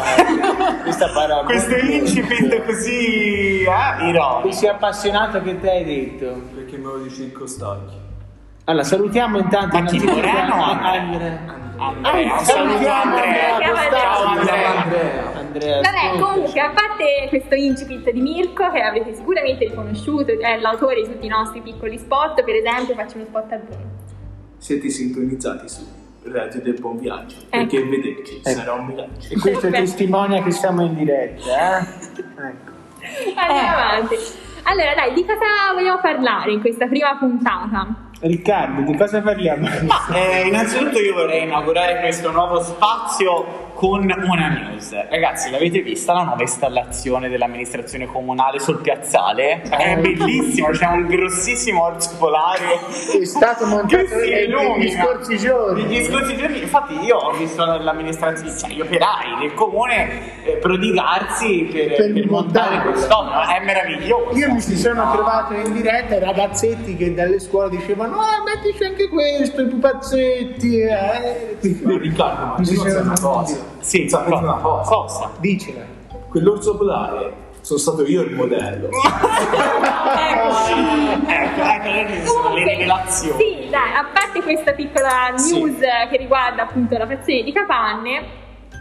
questa 0.83 1.09
parola? 1.11 1.45
Questo 1.45 1.77
incipit 1.77 2.65
così 2.65 3.63
eh, 3.63 4.09
ironico. 4.09 4.41
Così 4.43 4.67
appassionato 4.67 5.41
che 5.43 5.59
te 5.61 5.71
hai 5.71 5.85
detto. 5.85 6.41
Perché 6.55 6.77
me 6.77 6.85
lo 6.85 6.99
dici 6.99 7.23
il 7.23 7.33
costacchio? 7.33 8.01
Allora, 8.65 8.85
salutiamo 8.85 9.39
intanto 9.39 9.79
Ma 9.79 9.85
chi, 9.87 9.99
Moreno 9.99 10.55
o 10.55 10.63
Andrea. 10.63 11.61
Andrea? 11.79 12.35
Ah, 12.35 12.45
Salutiamo 12.45 12.45
salutiamo 12.45 13.17
Andrea. 13.17 13.55
Andrea 13.55 13.91
Ciao 13.91 14.35
Costacchi. 14.35 14.39
Andrea. 14.39 14.83
Andrea. 14.83 15.42
Andrea, 15.53 15.81
Vabbè, 15.83 16.19
comunque, 16.19 16.61
a 16.61 16.71
parte 16.71 17.27
questo 17.29 17.55
incipit 17.55 18.11
di 18.11 18.21
Mirko, 18.21 18.71
che 18.71 18.81
avrete 18.81 19.15
sicuramente 19.15 19.67
riconosciuto, 19.67 20.33
è 20.41 20.59
l'autore 20.59 21.03
di 21.03 21.13
tutti 21.13 21.27
i 21.27 21.29
nostri 21.29 21.61
piccoli 21.61 21.99
spot, 21.99 22.43
per 22.43 22.55
esempio, 22.55 22.95
faccio 22.95 23.17
uno 23.17 23.27
spot 23.27 23.53
a 23.53 23.59
voi. 23.69 23.79
Siete 24.57 24.89
sintonizzati 24.89 25.69
su 25.69 25.85
Radio 26.25 26.63
del 26.63 26.81
Buon 26.81 26.99
Viaggio. 26.99 27.37
Perché 27.51 27.85
vederci 27.85 28.37
Ecco. 28.37 28.49
sarà 28.49 28.73
un 28.73 28.87
miraggio. 28.87 29.29
E 29.29 29.39
questo 29.39 29.61
Perfetto. 29.61 29.77
testimonia 29.77 30.43
che 30.43 30.51
siamo 30.53 30.83
in 30.83 30.95
diretta, 30.95 31.79
eh? 31.79 31.83
Ecco. 31.83 32.71
Andiamo 33.37 33.77
avanti. 33.77 34.15
Allora, 34.65 34.95
dai, 34.95 35.13
di 35.13 35.25
cosa 35.25 35.75
vogliamo 35.75 36.01
parlare 36.01 36.53
in 36.53 36.61
questa 36.61 36.87
prima 36.87 37.17
puntata? 37.19 38.11
Riccardo, 38.21 38.83
di 38.83 38.97
cosa 38.97 39.21
parliamo? 39.21 39.69
Ma 39.83 40.07
eh, 40.15 40.47
innanzitutto 40.47 41.01
io 41.01 41.13
vorrei 41.15 41.43
inaugurare 41.43 41.99
questo 41.99 42.31
nuovo 42.31 42.63
spazio 42.63 43.72
con 43.83 44.05
una 44.05 44.49
news. 44.49 44.93
Ragazzi, 45.09 45.51
l'avete 45.51 45.83
vista 45.83 46.13
la 46.13 46.23
nuova 46.23 46.43
installazione 46.43 47.29
dell'amministrazione 47.29 48.07
comunale 48.07 48.61
sul 48.61 48.81
piazzale? 48.81 49.61
È 49.63 49.97
bellissimo, 49.99 50.69
c'è 50.69 50.87
un 50.87 51.09
grossissimo 51.09 51.83
orso 51.83 52.15
polare. 52.17 52.79
È 53.21 53.25
stato 53.25 53.67
montato 53.67 54.15
negli- 54.15 54.89
scorsi 54.93 55.37
giorni. 55.37 55.83
Negli 55.83 56.05
scorsi 56.05 56.37
giorni, 56.37 56.61
infatti, 56.61 56.95
io 57.01 57.17
ho 57.17 57.33
visto 57.33 57.65
l'amministrazione, 57.65 58.57
cioè 58.57 58.71
gli 58.71 58.81
operai 58.81 59.41
del 59.41 59.55
comune 59.55 60.45
eh, 60.45 60.53
prodigarsi 60.59 61.69
per, 61.73 61.95
Per 61.97 62.13
per 62.13 62.31
montare 62.31 62.83
quest'opera. 62.89 63.57
È 63.57 63.65
meraviglioso. 63.65 64.39
Io 64.39 64.53
mi 64.53 64.61
ci 64.61 64.77
sono 64.77 65.11
trovato 65.11 65.55
in 65.55 65.73
diretta 65.73 66.21
ragazzetti 66.21 66.95
che 66.95 67.15
dalle 67.15 67.41
scuole 67.41 67.71
dicevano 67.71 68.21
ah 68.21 68.45
mettici 68.45 68.85
anche 68.85 69.09
questo, 69.09 69.63
i 69.63 69.67
pupazzetti 69.67 70.79
eh. 70.83 71.59
Ma 71.83 71.99
Riccardo, 71.99 72.45
ma 72.45 72.55
non 72.57 72.65
sai 72.65 73.01
una 73.01 73.19
cosa? 73.21 73.72
Sì, 73.81 74.09
sapete 74.09 74.31
cosa? 74.31 74.43
una 74.43 74.55
cosa? 74.61 74.91
Cosa? 74.95 75.31
Dicela. 75.39 75.85
Quell'orso 76.29 76.77
polare 76.77 77.33
sono 77.61 77.79
stato 77.79 78.05
io 78.07 78.23
il 78.23 78.35
modello. 78.35 78.89
Eccoci. 80.17 80.81
Ecco, 81.33 81.61
ecco, 81.61 82.07
queste 82.07 82.27
sono 82.27 82.55
le 82.55 82.65
rivelazioni. 82.65 83.39
Sì, 83.39 83.69
dai, 83.71 83.93
a 83.95 84.05
parte 84.13 84.43
questa 84.43 84.73
piccola 84.73 85.33
Sì. 85.37 85.59
news 85.63 85.79
che 86.11 86.17
riguarda 86.17 86.63
appunto 86.63 86.97
la 86.99 87.07
frazione 87.07 87.43
di 87.43 87.53
Capanne, 87.53 88.41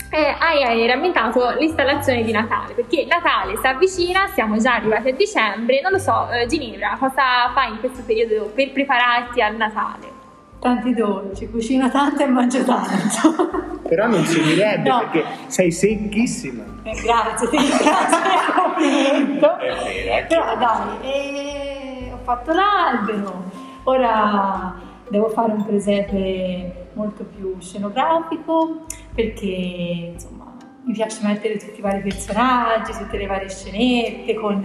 eh, 0.09 0.35
hai 0.39 0.85
rammentato 0.87 1.51
l'installazione 1.57 2.23
di 2.23 2.31
Natale, 2.31 2.73
perché 2.73 3.05
Natale 3.05 3.57
si 3.57 3.65
avvicina, 3.67 4.27
siamo 4.33 4.57
già 4.57 4.75
arrivati 4.75 5.09
a 5.09 5.13
dicembre, 5.13 5.79
non 5.81 5.91
lo 5.91 5.99
so, 5.99 6.29
eh, 6.31 6.45
Ginevra, 6.47 6.97
cosa 6.99 7.51
fai 7.53 7.71
in 7.71 7.79
questo 7.79 8.01
periodo 8.05 8.51
per 8.53 8.71
prepararti 8.71 9.41
al 9.41 9.55
Natale? 9.55 10.10
Tanti 10.61 10.93
dolci, 10.93 11.49
cucino 11.49 11.89
tanto 11.89 12.21
e 12.21 12.27
mangio 12.27 12.63
tanto. 12.63 13.79
Però 13.89 14.05
non 14.05 14.23
si 14.23 14.39
direbbe 14.43 14.87
No. 14.89 14.99
perché 14.99 15.25
sei 15.47 15.71
secchissima. 15.71 16.63
Eh, 16.83 17.01
grazie, 17.01 17.49
ti 17.49 17.57
ringrazio 17.57 18.17
per 18.21 18.31
il 18.31 18.53
complimento. 18.55 19.57
È 19.57 19.73
vero, 20.05 20.27
Però 20.27 20.57
dai, 20.57 22.11
ho 22.13 22.19
fatto 22.21 22.53
l'albero, 22.53 23.43
ora 23.85 24.75
devo 25.09 25.29
fare 25.29 25.51
un 25.51 25.65
presepe 25.65 26.89
molto 26.93 27.23
più 27.23 27.55
scenografico 27.59 28.85
perché 29.15 30.11
insomma 30.13 30.53
mi 30.83 30.93
piace 30.93 31.25
mettere 31.25 31.57
tutti 31.57 31.79
i 31.79 31.81
vari 31.81 32.01
personaggi, 32.01 32.91
tutte 32.91 33.17
le 33.17 33.25
varie 33.25 33.49
scenette 33.49 34.35
con 34.35 34.61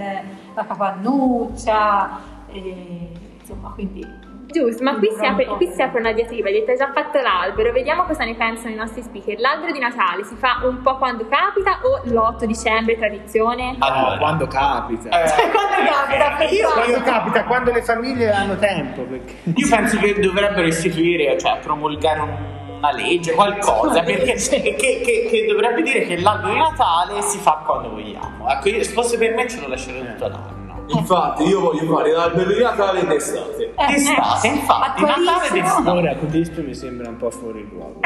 la 0.55 0.67
capannuccia, 0.67 2.19
e, 2.53 3.09
insomma 3.41 3.71
quindi... 3.71 4.26
Giusto, 4.47 4.83
ma 4.85 4.97
qui 4.97 5.09
si, 5.19 5.25
apre, 5.27 5.45
qui 5.47 5.67
si 5.75 5.83
apre 5.83 5.99
una 6.01 6.13
diatriba, 6.13 6.47
hai 6.49 6.55
detto 6.55 6.71
hai 6.71 6.77
già 6.77 6.91
fatto 6.93 7.21
l'albero, 7.21 7.73
vediamo 7.73 8.05
cosa 8.05 8.25
ne 8.25 8.35
pensano 8.37 8.71
i 8.71 8.77
nostri 8.77 9.03
speaker. 9.03 9.39
L'albero 9.41 9.73
di 9.73 9.79
Natale 9.81 10.25
si 10.25 10.35
fa 10.37 10.61
un 10.63 10.81
po' 10.83 10.97
quando 10.97 11.27
capita 11.29 11.81
o 11.83 12.01
l'8 12.05 12.45
dicembre 12.45 12.97
tradizione? 12.97 13.75
Allora, 13.81 14.17
quando 14.19 14.47
capita. 14.47 15.09
eh, 15.09 15.51
Quando 15.51 15.91
capita, 15.91 16.35
per 16.39 16.53
io- 16.53 16.71
Quando 16.71 17.01
capita, 17.03 17.45
quando 17.45 17.73
le 17.73 17.83
famiglie 17.83 18.31
hanno 18.31 18.57
tempo. 18.57 19.03
Perché... 19.03 19.35
Io 19.55 19.69
penso 19.69 19.99
che 19.99 20.19
dovrebbero 20.21 20.67
istituire, 20.67 21.37
cioè 21.39 21.59
promulgare 21.61 22.21
un- 22.21 22.55
una 22.79 22.93
legge, 22.93 23.33
qualcosa, 23.33 24.03
perché 24.03 24.35
che, 24.35 24.75
che- 24.77 25.29
che 25.31 25.47
dovrebbe 25.49 25.83
dire 25.83 26.01
che 26.03 26.21
l'albero 26.21 26.53
di 26.53 26.59
Natale 26.61 27.21
si 27.23 27.39
fa 27.39 27.63
quando 27.67 27.91
vogliamo. 27.91 28.49
Ecco, 28.49 28.69
io, 28.69 28.83
se 28.85 28.93
fosse 28.93 29.19
per 29.19 29.35
me 29.35 29.49
ce 29.49 29.61
lo 29.61 29.69
lascerei 29.69 30.07
tutto 30.07 30.29
l'anno. 30.29 30.66
Infatti, 30.89 31.43
io 31.45 31.61
voglio 31.61 31.93
fare 31.95 32.13
l'albero 32.13 32.53
di 32.53 32.63
Natale 32.63 33.01
in 33.01 33.11
estate. 33.11 33.73
Eh, 33.77 33.87
D'estate, 33.93 34.47
eh, 34.47 34.51
infatti, 34.51 35.03
Natale 35.03 35.49
d'estate. 35.53 35.89
Ora 35.91 36.15
questo 36.15 36.63
mi 36.63 36.75
sembra 36.75 37.09
un 37.09 37.17
po' 37.17 37.31
fuori 37.31 37.69
luogo. 37.71 38.01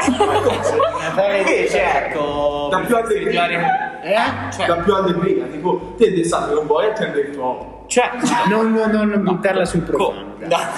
Invece, 1.37 1.81
ecco, 1.83 2.67
Da 2.71 2.79
più 2.79 2.95
altre 2.95 3.15
festeggiare- 3.17 3.99
Eh? 4.03 4.51
Cioè, 4.51 4.65
Da 4.65 4.75
più 4.77 4.93
allegria, 4.95 5.45
tipo, 5.45 5.93
te 5.97 6.11
d'estate 6.11 6.53
non 6.53 6.65
vuoi 6.65 6.87
accendere 6.87 7.27
il 7.27 7.35
tuo 7.35 7.83
cioè, 7.87 8.09
Non, 8.49 8.71
non, 8.71 8.89
non 8.89 9.21
buttarla 9.23 9.65
sul 9.65 9.83
co- 9.85 9.91
profano. 9.91 10.33
dai. 10.39 10.47
da- 10.49 10.69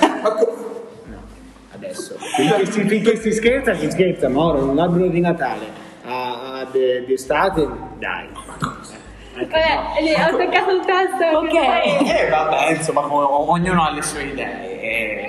Adesso. 1.76 2.16
Finché 2.18 2.66
si, 2.72 2.82
finché 2.88 3.16
si 3.18 3.32
scherza, 3.32 3.74
si 3.76 3.90
scherza, 3.92 4.30
Moro. 4.30 4.64
Un 4.64 4.80
albero 4.80 5.08
di 5.08 5.20
Natale 5.20 5.66
a, 6.06 6.60
a 6.60 6.66
de- 6.72 7.06
d'estate, 7.06 7.68
dai. 8.00 8.28
Vabbè, 9.34 10.02
lì, 10.02 10.14
ho 10.14 10.38
toccato 10.38 10.72
il 10.72 10.86
tasto. 10.86 11.38
Ok. 11.40 11.54
Eh, 11.54 12.30
vabbè, 12.30 12.72
insomma, 12.72 13.12
ognuno 13.12 13.84
ha 13.84 13.92
le 13.92 14.02
sue 14.04 14.24
idee. 14.24 14.82
Eh, 14.82 15.26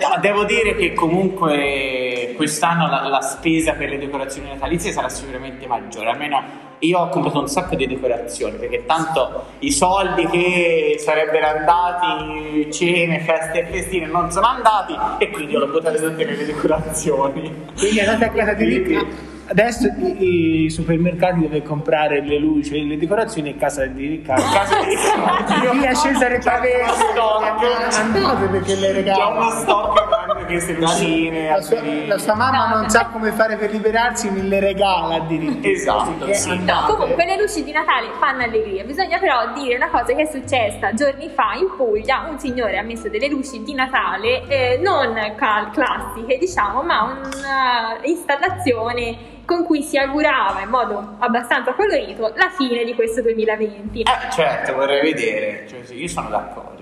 no, 0.00 0.18
devo 0.20 0.44
dire 0.44 0.74
che 0.74 0.94
comunque 0.94 2.32
quest'anno 2.36 2.88
la, 2.88 3.06
la 3.08 3.20
spesa 3.20 3.72
per 3.72 3.90
le 3.90 3.98
decorazioni 3.98 4.48
natalizie 4.48 4.92
sarà 4.92 5.08
sicuramente 5.08 5.66
maggiore. 5.66 6.10
Almeno 6.10 6.66
io 6.80 7.00
ho 7.00 7.08
comprato 7.08 7.40
un 7.40 7.48
sacco 7.48 7.74
di 7.74 7.86
decorazioni 7.86 8.56
perché 8.56 8.86
tanto 8.86 9.46
i 9.58 9.72
soldi 9.72 10.26
che 10.26 10.96
sarebbero 10.98 11.46
andati, 11.48 12.72
cene, 12.72 13.20
feste 13.20 13.60
e 13.60 13.66
festine, 13.66 14.06
non 14.06 14.30
sono 14.30 14.46
andati 14.46 14.96
e 15.18 15.30
quindi 15.30 15.56
ho 15.56 15.66
buttate 15.66 15.98
tutte 15.98 16.24
le 16.24 16.46
decorazioni. 16.46 17.66
Quindi 17.76 18.00
andate 18.00 18.24
a 18.24 18.30
casa 18.30 18.52
di 18.54 18.64
Riccardo. 18.64 19.27
Adesso 19.50 19.86
i, 19.86 20.64
i 20.64 20.70
supermercati 20.70 21.40
dove 21.40 21.62
comprare 21.62 22.20
le 22.20 22.38
luci 22.38 22.76
e 22.76 22.84
le 22.84 22.98
decorazioni 22.98 23.50
a 23.50 23.54
casa 23.54 23.86
di 23.86 24.06
Riccardo. 24.06 24.42
Casa 24.42 24.80
di 24.80 24.90
Riccardo. 24.94 25.72
Via 25.72 25.94
Cesare 25.94 26.38
Pavese. 26.38 27.04
Andate 27.98 28.46
perché 28.48 28.74
le 28.74 29.02
C'è 29.02 29.24
uno 29.24 29.50
stock 29.50 30.07
se 30.60 30.72
lucine, 30.72 31.50
La 31.50 31.60
sua, 31.60 31.80
la 32.06 32.18
sua 32.18 32.34
mamma 32.34 32.74
non 32.74 32.88
sa 32.88 33.06
come 33.06 33.32
fare 33.32 33.56
per 33.56 33.70
liberarsi, 33.70 34.30
me 34.30 34.42
le 34.42 34.60
regala 34.60 35.16
addirittura. 35.16 35.68
Esatto, 35.68 36.32
sì. 36.32 36.64
No, 36.64 36.86
comunque 36.86 37.24
le 37.26 37.38
luci 37.38 37.62
di 37.64 37.72
Natale 37.72 38.08
fanno 38.18 38.42
allegria, 38.42 38.84
bisogna 38.84 39.18
però 39.18 39.52
dire 39.54 39.76
una 39.76 39.88
cosa 39.88 40.14
che 40.14 40.22
è 40.22 40.26
successa 40.26 40.92
giorni 40.94 41.28
fa 41.28 41.52
in 41.58 41.68
Puglia, 41.76 42.26
un 42.28 42.38
signore 42.38 42.78
ha 42.78 42.82
messo 42.82 43.08
delle 43.08 43.28
luci 43.28 43.62
di 43.62 43.74
Natale 43.74 44.46
eh, 44.48 44.80
non 44.82 45.14
cal- 45.36 45.70
classiche 45.70 46.38
diciamo, 46.38 46.82
ma 46.82 47.20
un'installazione 48.02 49.36
con 49.44 49.64
cui 49.64 49.82
si 49.82 49.96
augurava 49.96 50.60
in 50.60 50.68
modo 50.68 51.16
abbastanza 51.18 51.72
colorito 51.72 52.32
la 52.36 52.50
fine 52.50 52.84
di 52.84 52.94
questo 52.94 53.22
2020. 53.22 54.00
Eh, 54.02 54.30
certo, 54.30 54.74
vorrei 54.74 55.00
vedere. 55.00 55.66
Cioè, 55.66 55.84
sì, 55.84 56.00
io 56.02 56.08
sono 56.08 56.28
d'accordo. 56.28 56.77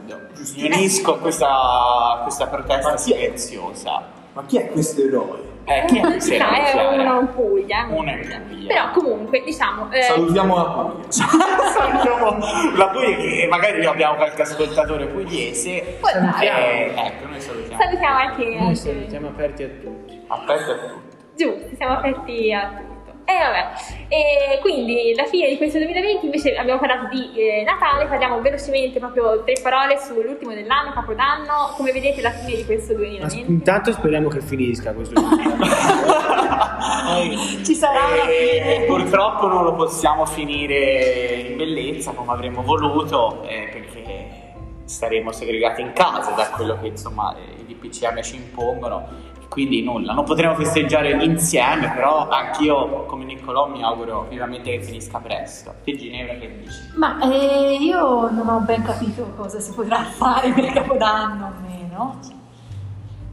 Mi 0.56 0.64
unisco 0.66 1.14
a 1.14 1.18
questa, 1.18 2.20
questa 2.22 2.46
protesta 2.46 2.90
Ma 2.90 2.94
chi 2.96 3.12
è? 3.12 3.16
silenziosa. 3.16 4.02
Ma 4.32 4.44
chi 4.46 4.58
è 4.58 4.70
questo 4.70 5.00
eroe? 5.02 5.54
Eh, 5.64 5.84
chi 5.86 5.98
è 5.98 6.20
si 6.20 6.28
sei 6.28 6.38
sa, 6.38 6.54
è 6.54 6.94
uno 6.94 7.20
in 7.20 7.28
Puglia. 7.34 7.86
Uno 7.90 8.10
in 8.10 8.42
Puglia. 8.48 8.66
Però 8.68 8.90
comunque 8.92 9.42
diciamo... 9.42 9.90
eh, 9.90 10.02
Salutiamo 10.02 10.54
la 10.56 10.64
Puglia. 10.64 11.10
Salutiamo 11.72 12.38
la 12.76 12.88
Puglia 12.88 13.16
che 13.16 13.46
magari 13.50 13.84
abbiamo 13.84 14.14
qualche 14.16 14.42
ascoltatore 14.42 15.06
pugliese. 15.06 15.98
Poi 16.00 16.12
dai. 16.12 16.46
Eh, 16.46 16.92
ecco, 16.96 17.26
noi 17.28 17.40
salutiamo. 17.40 17.82
salutiamo 17.82 18.16
anche... 18.16 18.44
Noi 18.58 18.76
siamo 18.76 19.28
aperti 19.28 19.62
a 19.64 19.68
tutti. 19.82 20.20
Aspetta 20.28 20.72
a 20.72 20.76
tutti. 20.76 21.16
Giusto, 21.36 21.76
siamo 21.76 21.94
aperti 21.94 22.52
a 22.52 22.68
tutto. 22.76 22.95
E 23.28 23.32
vabbè, 23.38 23.66
e 24.08 24.58
quindi 24.60 25.12
la 25.16 25.24
fine 25.24 25.48
di 25.48 25.56
questo 25.56 25.78
2020 25.78 26.26
invece 26.26 26.54
abbiamo 26.54 26.78
parlato 26.78 27.08
di 27.12 27.32
eh, 27.34 27.64
Natale, 27.64 28.06
parliamo 28.06 28.40
velocemente 28.40 29.00
proprio 29.00 29.42
tre 29.42 29.54
parole 29.60 29.98
sull'ultimo 29.98 30.54
dell'anno, 30.54 30.92
Capodanno, 30.92 31.72
come 31.76 31.90
vedete 31.90 32.22
la 32.22 32.30
fine 32.30 32.58
di 32.58 32.64
questo 32.64 32.92
Ma 32.92 32.98
2020. 33.00 33.50
intanto 33.50 33.90
speriamo 33.92 34.28
che 34.28 34.40
finisca 34.40 34.92
questo 34.92 35.20
video. 35.20 35.56
Ci 37.64 37.74
sarà 37.74 38.04
una 38.06 38.28
E 38.30 38.60
fine. 38.62 38.84
purtroppo 38.86 39.48
non 39.48 39.64
lo 39.64 39.74
possiamo 39.74 40.24
finire 40.24 41.46
in 41.48 41.56
bellezza 41.56 42.12
come 42.12 42.30
avremmo 42.32 42.62
voluto 42.62 43.42
eh, 43.42 43.68
perché 43.72 44.44
staremo 44.84 45.32
segregati 45.32 45.80
in 45.80 45.92
casa 45.92 46.30
da 46.30 46.48
quello 46.50 46.78
che 46.80 46.86
insomma 46.88 47.34
eh, 47.36 47.60
i 47.60 47.64
DPCM 47.74 48.22
ci 48.22 48.36
impongono 48.36 49.08
quindi 49.48 49.82
nulla, 49.82 50.12
non 50.12 50.24
potremo 50.24 50.54
festeggiare 50.54 51.12
insieme 51.24 51.92
però 51.94 52.28
anch'io 52.28 53.04
come 53.06 53.24
Niccolò 53.24 53.68
mi 53.68 53.82
auguro 53.82 54.26
vivamente 54.28 54.70
che 54.70 54.82
finisca 54.82 55.18
presto 55.18 55.74
te 55.84 55.96
Ginevra 55.96 56.34
che 56.34 56.60
dici? 56.62 56.78
Ma 56.96 57.18
eh, 57.20 57.76
io 57.80 58.30
non 58.30 58.48
ho 58.48 58.60
ben 58.60 58.82
capito 58.82 59.32
cosa 59.36 59.60
si 59.60 59.72
potrà 59.72 60.02
fare 60.02 60.52
per 60.52 60.72
Capodanno 60.72 61.46
o 61.46 61.60
meno. 61.60 62.18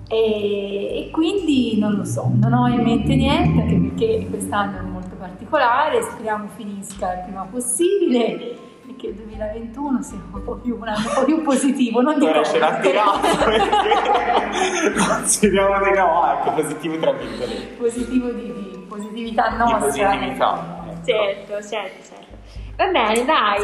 E, 0.07 1.07
e 1.07 1.09
quindi 1.11 1.77
non 1.79 1.93
lo 1.93 2.03
so, 2.03 2.29
non 2.33 2.53
ho 2.53 2.67
in 2.67 2.81
mente 2.81 3.15
niente, 3.15 3.61
anche 3.61 3.75
perché 3.75 4.27
quest'anno 4.29 4.77
è 4.77 4.81
molto 4.81 5.15
particolare, 5.17 6.01
speriamo 6.03 6.47
finisca 6.55 7.13
il 7.13 7.23
prima 7.23 7.47
possibile 7.49 8.71
che 9.03 9.09
il 9.09 9.15
2021 9.15 10.01
sia 10.01 10.17
un 10.31 10.43
po' 10.45 10.53
più, 10.55 10.77
un 10.79 10.87
anno 10.87 11.05
un 11.05 11.13
po' 11.13 11.25
più 11.25 11.41
positivo. 11.41 11.99
Non 12.01 12.17
dico 12.17 12.31
Ora 12.31 12.41
ce 12.43 12.57
perché 12.57 12.93
consideriamo 14.95 15.83
di 15.83 15.91
no, 15.97 16.31
ecco, 16.31 16.51
positivo 16.53 16.97
tra 16.97 17.11
virgolette 17.11 17.75
positivo 17.77 18.29
di, 18.29 18.53
di 18.53 18.85
positività 18.87 19.49
di 19.49 19.57
nostra. 19.57 19.77
positività 19.79 20.25
ecco. 20.25 20.81
Certo, 21.05 21.61
certo, 21.67 22.03
certo. 22.07 22.31
Va 22.77 22.85
bene, 22.87 23.25
dai. 23.25 23.59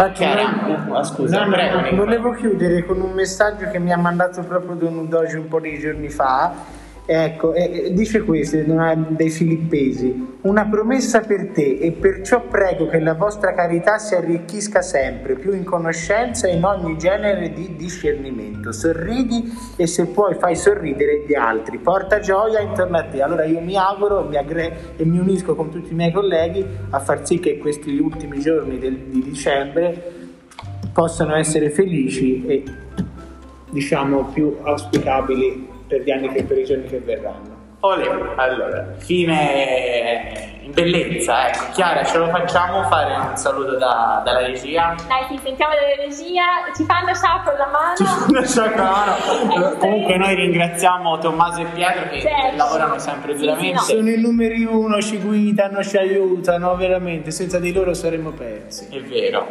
Ah, 0.91 1.03
scusa, 1.03 1.45
No, 1.45 1.51
prego, 1.51 1.95
volevo 1.95 2.31
chiudere 2.31 2.85
con 2.85 2.99
un 2.99 3.13
messaggio 3.13 3.69
che 3.69 3.79
mi 3.79 3.93
ha 3.93 3.97
mandato 3.97 4.43
proprio 4.43 4.75
Don 4.75 4.97
Udogi 4.97 5.37
un 5.37 5.47
po' 5.47 5.61
di 5.61 5.79
giorni 5.79 6.09
fa. 6.09 6.51
Ecco, 7.11 7.55
e- 7.55 7.85
e 7.85 7.93
dice 7.93 8.21
questo, 8.21 8.57
dei 9.09 9.31
filippesi, 9.31 10.37
una 10.41 10.67
promessa 10.67 11.21
per 11.21 11.47
te 11.47 11.79
e 11.81 11.91
perciò 11.91 12.41
prego 12.41 12.85
che 12.85 12.99
la 12.99 13.15
vostra 13.15 13.55
carità 13.55 13.97
si 13.97 14.13
arricchisca 14.13 14.83
sempre, 14.83 15.33
più 15.33 15.51
in 15.53 15.63
conoscenza 15.63 16.47
e 16.47 16.55
in 16.55 16.63
ogni 16.63 16.99
genere 16.99 17.51
di 17.51 17.75
discernimento. 17.75 18.71
Sorridi 18.71 19.51
e 19.75 19.87
se 19.87 20.05
puoi 20.05 20.35
fai 20.35 20.55
sorridere 20.55 21.23
gli 21.27 21.33
altri, 21.33 21.79
porta 21.79 22.19
gioia 22.19 22.59
intorno 22.59 22.97
a 22.97 23.03
te. 23.05 23.23
Allora 23.23 23.43
io 23.43 23.59
mi 23.59 23.75
auguro 23.75 24.25
mi 24.25 24.37
aggre- 24.37 24.93
e 24.95 25.03
mi 25.03 25.17
unisco 25.17 25.55
con 25.55 25.71
tutti 25.71 25.91
i 25.91 25.95
miei 25.95 26.11
colleghi 26.11 26.63
a 26.91 26.99
far 26.99 27.25
sì 27.25 27.39
che 27.39 27.57
questi 27.57 27.97
ultimi 27.97 28.39
giorni 28.39 28.77
del- 28.77 29.05
di 29.07 29.23
dicembre 29.23 30.11
possano 30.93 31.33
essere 31.35 31.71
felici 31.71 32.45
e 32.45 32.63
diciamo 33.71 34.25
più 34.31 34.57
auspicabili 34.61 35.68
per 35.89 36.01
gli 36.03 36.11
anni 36.11 36.29
che 36.29 36.43
per 36.43 36.57
i 36.57 36.65
giorni 36.65 36.85
che 36.85 36.99
verranno. 36.99 37.57
Olè, 37.81 38.05
allora, 38.35 38.85
fine 38.97 40.57
in 40.63 40.71
bellezza, 40.73 41.47
ecco. 41.47 41.71
Chiara, 41.71 42.03
ce 42.03 42.17
lo 42.17 42.27
facciamo 42.27 42.83
fare 42.83 43.15
un 43.15 43.37
saluto 43.37 43.77
da- 43.77 44.21
dalla 44.23 44.45
regia? 44.45 44.95
Dai, 45.07 45.25
ti 45.29 45.39
sentiamo 45.41 45.73
dalla 45.73 45.95
regia, 46.05 46.43
ci 46.75 46.83
fanno 46.83 47.13
sciacquo 47.13 47.51
la 47.57 47.67
mano. 47.67 49.73
Eh, 49.73 49.77
Comunque 49.79 50.17
noi 50.17 50.35
ringraziamo 50.35 51.17
Tommaso 51.19 51.61
e 51.61 51.65
Pietro 51.73 52.09
che 52.09 52.19
Certo. 52.19 52.55
lavorano 52.57 52.99
sempre 52.99 53.33
Sì, 53.35 53.39
duramente. 53.45 53.77
sì, 53.79 53.93
no. 53.93 53.99
Sono 53.99 54.09
i 54.09 54.19
numeri 54.21 54.63
uno, 54.65 55.01
ci 55.01 55.17
guidano, 55.17 55.81
ci 55.81 55.97
aiutano, 55.97 56.75
veramente, 56.75 57.31
senza 57.31 57.59
di 57.59 57.71
loro 57.71 57.93
saremmo 57.93 58.31
persi. 58.31 58.89
È 58.91 58.99
vero. 58.99 59.47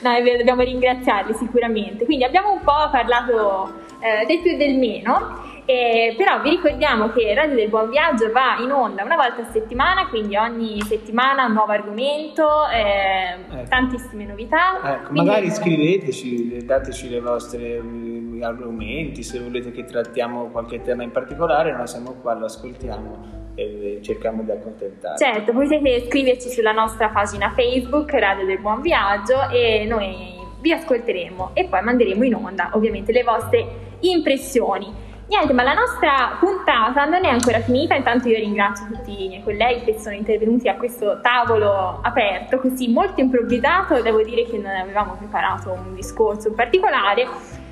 No, 0.00 0.12
è 0.14 0.22
vero, 0.22 0.38
dobbiamo 0.38 0.62
ringraziarli 0.62 1.34
sicuramente. 1.34 2.04
Quindi 2.04 2.22
abbiamo 2.22 2.52
un 2.52 2.60
po' 2.62 2.88
parlato 2.92 3.72
eh, 4.00 4.24
del 4.26 4.40
più 4.42 4.52
e 4.52 4.56
del 4.56 4.76
meno, 4.76 5.47
eh, 5.70 6.14
però 6.16 6.40
vi 6.40 6.48
ricordiamo 6.48 7.10
che 7.10 7.34
Radio 7.34 7.54
del 7.54 7.68
Buon 7.68 7.90
Viaggio 7.90 8.32
va 8.32 8.56
in 8.58 8.70
onda 8.72 9.04
una 9.04 9.16
volta 9.16 9.42
a 9.42 9.50
settimana, 9.52 10.08
quindi 10.08 10.34
ogni 10.34 10.80
settimana 10.80 11.44
un 11.44 11.52
nuovo 11.52 11.72
argomento, 11.72 12.66
eh, 12.72 13.36
Ecco. 13.54 13.68
tantissime 13.68 14.24
novità. 14.24 14.78
Ecco, 14.82 15.08
Quindi- 15.10 15.28
magari 15.28 15.50
scriveteci, 15.50 16.64
dateci 16.64 17.10
le 17.10 17.20
vostre 17.20 17.62
eh, 17.76 18.38
argomenti, 18.40 19.22
se 19.22 19.40
volete 19.40 19.70
che 19.70 19.84
trattiamo 19.84 20.46
qualche 20.46 20.80
tema 20.80 21.02
in 21.02 21.10
particolare, 21.10 21.76
noi 21.76 21.86
siamo 21.86 22.14
qua, 22.14 22.32
lo 22.32 22.46
ascoltiamo 22.46 23.52
e 23.54 23.98
cerchiamo 24.02 24.44
di 24.44 24.50
accontentare. 24.50 25.18
Certo, 25.18 25.52
potete 25.52 26.06
scriverci 26.06 26.48
sulla 26.48 26.72
nostra 26.72 27.10
pagina 27.10 27.52
Facebook 27.54 28.10
Radio 28.14 28.46
del 28.46 28.58
Buon 28.58 28.80
Viaggio 28.80 29.50
e 29.50 29.84
noi 29.86 30.34
vi 30.62 30.72
ascolteremo 30.72 31.50
e 31.52 31.66
poi 31.66 31.82
manderemo 31.82 32.24
in 32.24 32.36
onda 32.36 32.70
ovviamente 32.72 33.12
le 33.12 33.22
vostre 33.22 33.66
impressioni. 34.00 35.06
Niente, 35.28 35.52
ma 35.52 35.62
la 35.62 35.74
nostra 35.74 36.38
puntata 36.40 37.04
non 37.04 37.22
è 37.22 37.28
ancora 37.28 37.60
finita, 37.60 37.94
intanto 37.94 38.28
io 38.28 38.38
ringrazio 38.38 38.86
tutti 38.86 39.24
i 39.24 39.28
miei 39.28 39.42
colleghi 39.42 39.84
che 39.84 39.98
sono 39.98 40.14
intervenuti 40.14 40.68
a 40.68 40.76
questo 40.76 41.20
tavolo 41.20 42.00
aperto, 42.02 42.58
così 42.58 42.88
molto 42.88 43.20
improvvisato, 43.20 44.00
devo 44.00 44.22
dire 44.22 44.46
che 44.46 44.56
non 44.56 44.74
avevamo 44.74 45.16
preparato 45.18 45.70
un 45.72 45.94
discorso 45.94 46.48
in 46.48 46.54
particolare, 46.54 47.28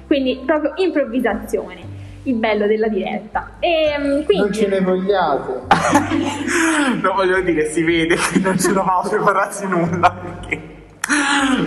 quindi 0.07 0.43
proprio 0.45 0.73
improvvisazione, 0.77 1.81
il 2.25 2.35
bello 2.35 2.67
della 2.67 2.89
diretta. 2.89 3.53
E, 3.59 3.97
mm, 3.99 4.25
quindi... 4.25 4.37
Non 4.37 4.53
ce 4.53 4.67
ne 4.69 4.81
vogliate. 4.81 5.63
Non 7.01 7.15
voglio 7.15 7.41
dire, 7.41 7.71
si 7.71 7.83
vede 7.83 8.17
che 8.17 8.39
non 8.39 8.59
ci 8.59 8.69
eravamo 8.69 9.09
preparati 9.09 9.67
nulla 9.67 10.36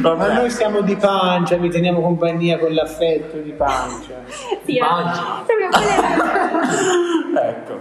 Ma 0.01 0.33
noi 0.33 0.49
siamo 0.49 0.81
di 0.81 0.95
pancia, 0.95 1.55
vi 1.57 1.69
teniamo 1.69 2.01
compagnia 2.01 2.57
con 2.57 2.73
l'affetto 2.73 3.37
di 3.37 3.51
pancia. 3.51 4.15
Sì, 4.65 4.77
proprio 4.77 5.69
volevo- 5.71 7.39
Ecco. 7.41 7.79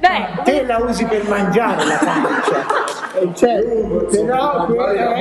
Beh, 0.00 0.42
Te 0.44 0.64
la 0.64 0.78
usi 0.78 1.04
per 1.06 1.26
mangiare 1.28 1.84
la 1.84 1.98
pancia. 1.98 2.86
Eh, 3.18 3.30
Cioè, 3.34 3.64
però 4.10 4.66
quella 4.66 4.92
è- 5.14 5.20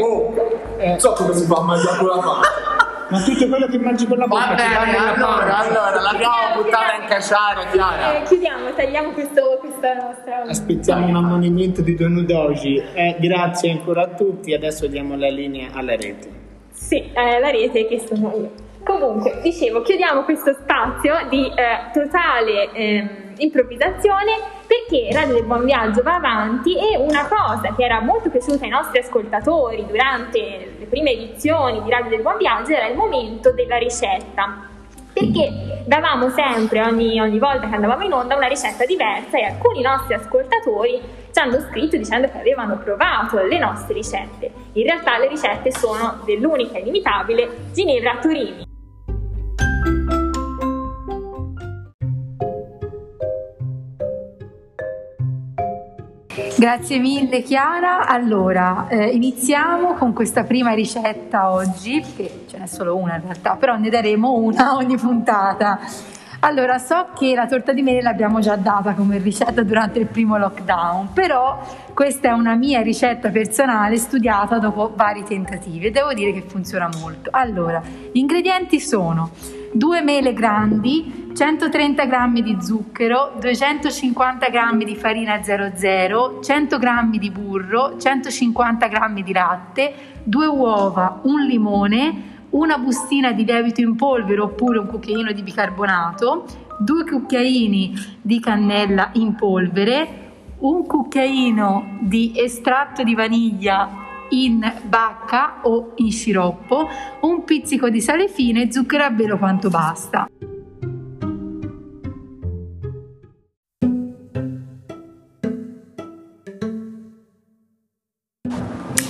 eh, 0.77 0.88
Non 0.89 0.99
so 0.99 1.13
come 1.13 1.33
si 1.33 1.45
fa 1.45 1.55
a 1.55 1.62
mangiare 1.62 1.97
con 1.97 2.07
la 2.07 2.17
pancia. 2.17 2.87
Ma 3.10 3.22
tutto 3.22 3.48
quello 3.48 3.67
che 3.67 3.78
mangi 3.80 4.06
con 4.06 4.17
la 4.17 4.28
bocca 4.28 4.48
Va 4.48 4.56
bene, 4.56 4.96
allora, 4.96 5.58
allora, 5.58 6.02
l'abbiamo 6.02 6.62
buttata 6.62 6.96
in 7.02 7.08
cacciara, 7.08 7.62
eh, 7.62 7.72
Chiara. 7.72 8.22
chiudiamo, 8.24 8.74
tagliamo 8.74 9.12
questo, 9.12 9.58
questa 9.60 9.93
nostra... 9.93 10.41
Aspettiamo 10.43 11.08
un 11.08 11.15
ammonimento 11.15 11.82
di 11.82 11.96
Don 11.96 12.15
Udogi. 12.15 12.82
Eh, 12.93 13.15
grazie 13.20 13.72
ancora 13.72 14.04
a 14.04 14.08
tutti. 14.10 14.54
Adesso 14.54 14.88
diamo 14.88 15.15
la 15.15 15.30
linea 15.30 15.70
alla 15.74 15.96
rete. 15.96 16.30
Sì, 16.72 16.98
eh, 17.13 17.39
la 17.39 17.50
rete 17.50 17.88
che 17.88 18.00
sono 18.06 18.34
io. 18.36 18.52
Comunque, 18.84 19.39
dicevo, 19.41 19.82
chiudiamo 19.82 20.24
questo 20.24 20.54
spazio 20.54 21.28
di 21.30 21.46
eh, 21.46 21.91
totale 21.91 22.72
ehm, 22.72 23.27
improvvisazione 23.38 24.34
perché 24.65 25.10
Radio 25.12 25.36
del 25.36 25.43
Buon 25.43 25.65
Viaggio 25.65 26.02
va 26.02 26.15
avanti 26.15 26.76
e 26.78 26.97
una 26.97 27.28
cosa 27.28 27.73
che 27.76 27.84
era 27.84 28.02
molto 28.02 28.30
piaciuta 28.30 28.63
ai 28.63 28.69
nostri 28.69 29.00
ascoltatori 29.00 29.86
durante 29.86 30.76
le 30.78 30.86
prime 30.86 31.12
edizioni 31.12 31.82
di 31.82 31.89
Radio 31.89 32.10
del 32.10 32.21
Buon 32.21 32.38
Viaggio 32.38 32.71
era 32.71 32.88
il 32.88 32.95
momento 32.95 33.52
della 33.54 33.78
ricetta. 33.78 34.76
Perché 35.13 35.82
davamo 35.86 36.30
sempre, 36.30 36.84
ogni, 36.84 37.19
ogni 37.19 37.39
volta 37.39 37.67
che 37.67 37.73
andavamo 37.73 38.04
in 38.04 38.13
onda, 38.13 38.36
una 38.36 38.45
ricetta 38.45 38.86
diversa 38.86 39.39
e 39.39 39.45
alcuni 39.45 39.82
nostri 39.82 40.13
ascoltatori 40.13 41.02
ci 41.32 41.39
hanno 41.39 41.60
scritto 41.69 41.97
dicendo 41.97 42.28
che 42.28 42.38
avevano 42.38 42.78
provato 42.78 43.41
le 43.41 43.58
nostre 43.58 43.95
ricette. 43.95 44.52
In 44.73 44.84
realtà 44.84 45.17
le 45.17 45.28
ricette 45.28 45.71
sono 45.71 46.21
dell'unica 46.23 46.78
e 46.78 46.82
inimitabile 46.82 47.50
Ginevra 47.73 48.17
Turini. 48.21 48.65
Grazie 56.60 56.98
mille 56.98 57.43
Chiara. 57.43 58.08
Allora, 58.08 58.88
eh, 58.88 59.10
iniziamo 59.10 59.93
con 59.93 60.12
questa 60.12 60.43
prima 60.43 60.74
ricetta 60.74 61.52
oggi, 61.52 62.04
che 62.15 62.46
ce 62.50 62.58
n'è 62.58 62.65
solo 62.65 62.98
una 62.98 63.17
in 63.17 63.22
realtà, 63.22 63.58
però 63.58 63.78
ne 63.78 63.91
daremo 63.91 64.34
una 64.34 64.74
ogni 64.74 64.98
puntata. 64.98 65.80
Allora, 66.41 66.78
so 66.78 67.08
che 67.17 67.34
la 67.34 67.47
torta 67.47 67.73
di 67.73 67.82
mele 67.82 68.04
l'abbiamo 68.04 68.39
già 68.39 68.56
data 68.56 68.93
come 68.93 69.17
ricetta 69.17 69.63
durante 69.63 69.97
il 69.97 70.06
primo 70.06 70.38
lockdown, 70.38 71.12
però 71.12 71.60
questa 71.95 72.30
è 72.30 72.32
una 72.32 72.54
mia 72.54 72.82
ricetta 72.82 73.30
personale 73.30 73.97
studiata 73.97 74.60
dopo 74.60 74.93
vari 74.95 75.23
tentativi 75.23 75.88
e 75.88 75.91
devo 75.91 76.13
dire 76.13 76.32
che 76.34 76.43
funziona 76.43 76.89
molto. 77.02 77.32
Allora, 77.34 77.82
gli 78.12 78.19
ingredienti 78.19 78.80
sono 78.80 79.32
due 79.73 80.02
mele 80.04 80.34
grandi, 80.34 81.32
130 81.36 82.06
g 82.06 82.41
di 82.43 82.58
zucchero, 82.62 83.34
250 83.39 84.47
g 84.47 84.84
di 84.84 84.95
farina 84.95 85.41
00, 85.41 86.39
100 86.43 86.78
g 86.78 87.17
di 87.17 87.32
burro, 87.32 87.97
150 87.97 88.88
g 88.88 89.23
di 89.23 89.34
latte, 89.34 89.93
due 90.23 90.45
uova, 90.45 91.19
un 91.23 91.41
limone, 91.41 92.37
una 92.51 92.77
bustina 92.77 93.31
di 93.31 93.43
lievito 93.43 93.81
in 93.81 93.95
polvere 93.95 94.41
oppure 94.41 94.79
un 94.79 94.88
cucchiaino 94.88 95.31
di 95.31 95.43
bicarbonato, 95.43 96.45
due 96.79 97.03
cucchiaini 97.05 97.93
di 98.21 98.39
cannella 98.39 99.10
in 99.13 99.36
polvere, 99.36 100.25
un 100.60 100.86
cucchiaino 100.86 101.99
di 102.01 102.33
estratto 102.36 103.03
di 103.03 103.13
vaniglia 103.13 104.05
in 104.29 104.71
bacca 104.83 105.60
o 105.63 105.93
in 105.95 106.12
sciroppo, 106.12 106.88
un 107.21 107.43
pizzico 107.43 107.89
di 107.89 108.01
sale 108.01 108.27
fine 108.27 108.63
e 108.63 108.71
zucchero 108.71 109.03
a 109.03 109.10
velo 109.10 109.38
quanto 109.38 109.69
basta. 109.69 110.27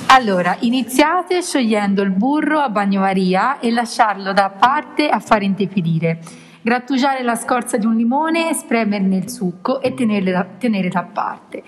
Allora, 0.10 0.56
iniziate 0.62 1.42
sciogliendo 1.42 2.02
il 2.02 2.12
burro 2.12 2.60
a 2.60 2.70
bagnomaria 2.70 3.60
e 3.60 3.72
lasciarlo 3.72 4.32
da 4.32 4.50
parte 4.50 5.10
a 5.10 5.20
fare 5.20 5.44
intiepidire. 5.44 6.20
Grattugiare 6.62 7.24
la 7.24 7.36
scorza 7.36 7.78
di 7.78 7.86
un 7.86 7.96
limone, 7.96 8.54
spremerne 8.54 9.18
il 9.18 9.30
succo 9.30 9.82
e 9.82 9.94
tenerle 9.94 10.32
da, 10.32 10.48
tenere 10.58 10.88
da 10.88 11.04
parte. 11.04 11.62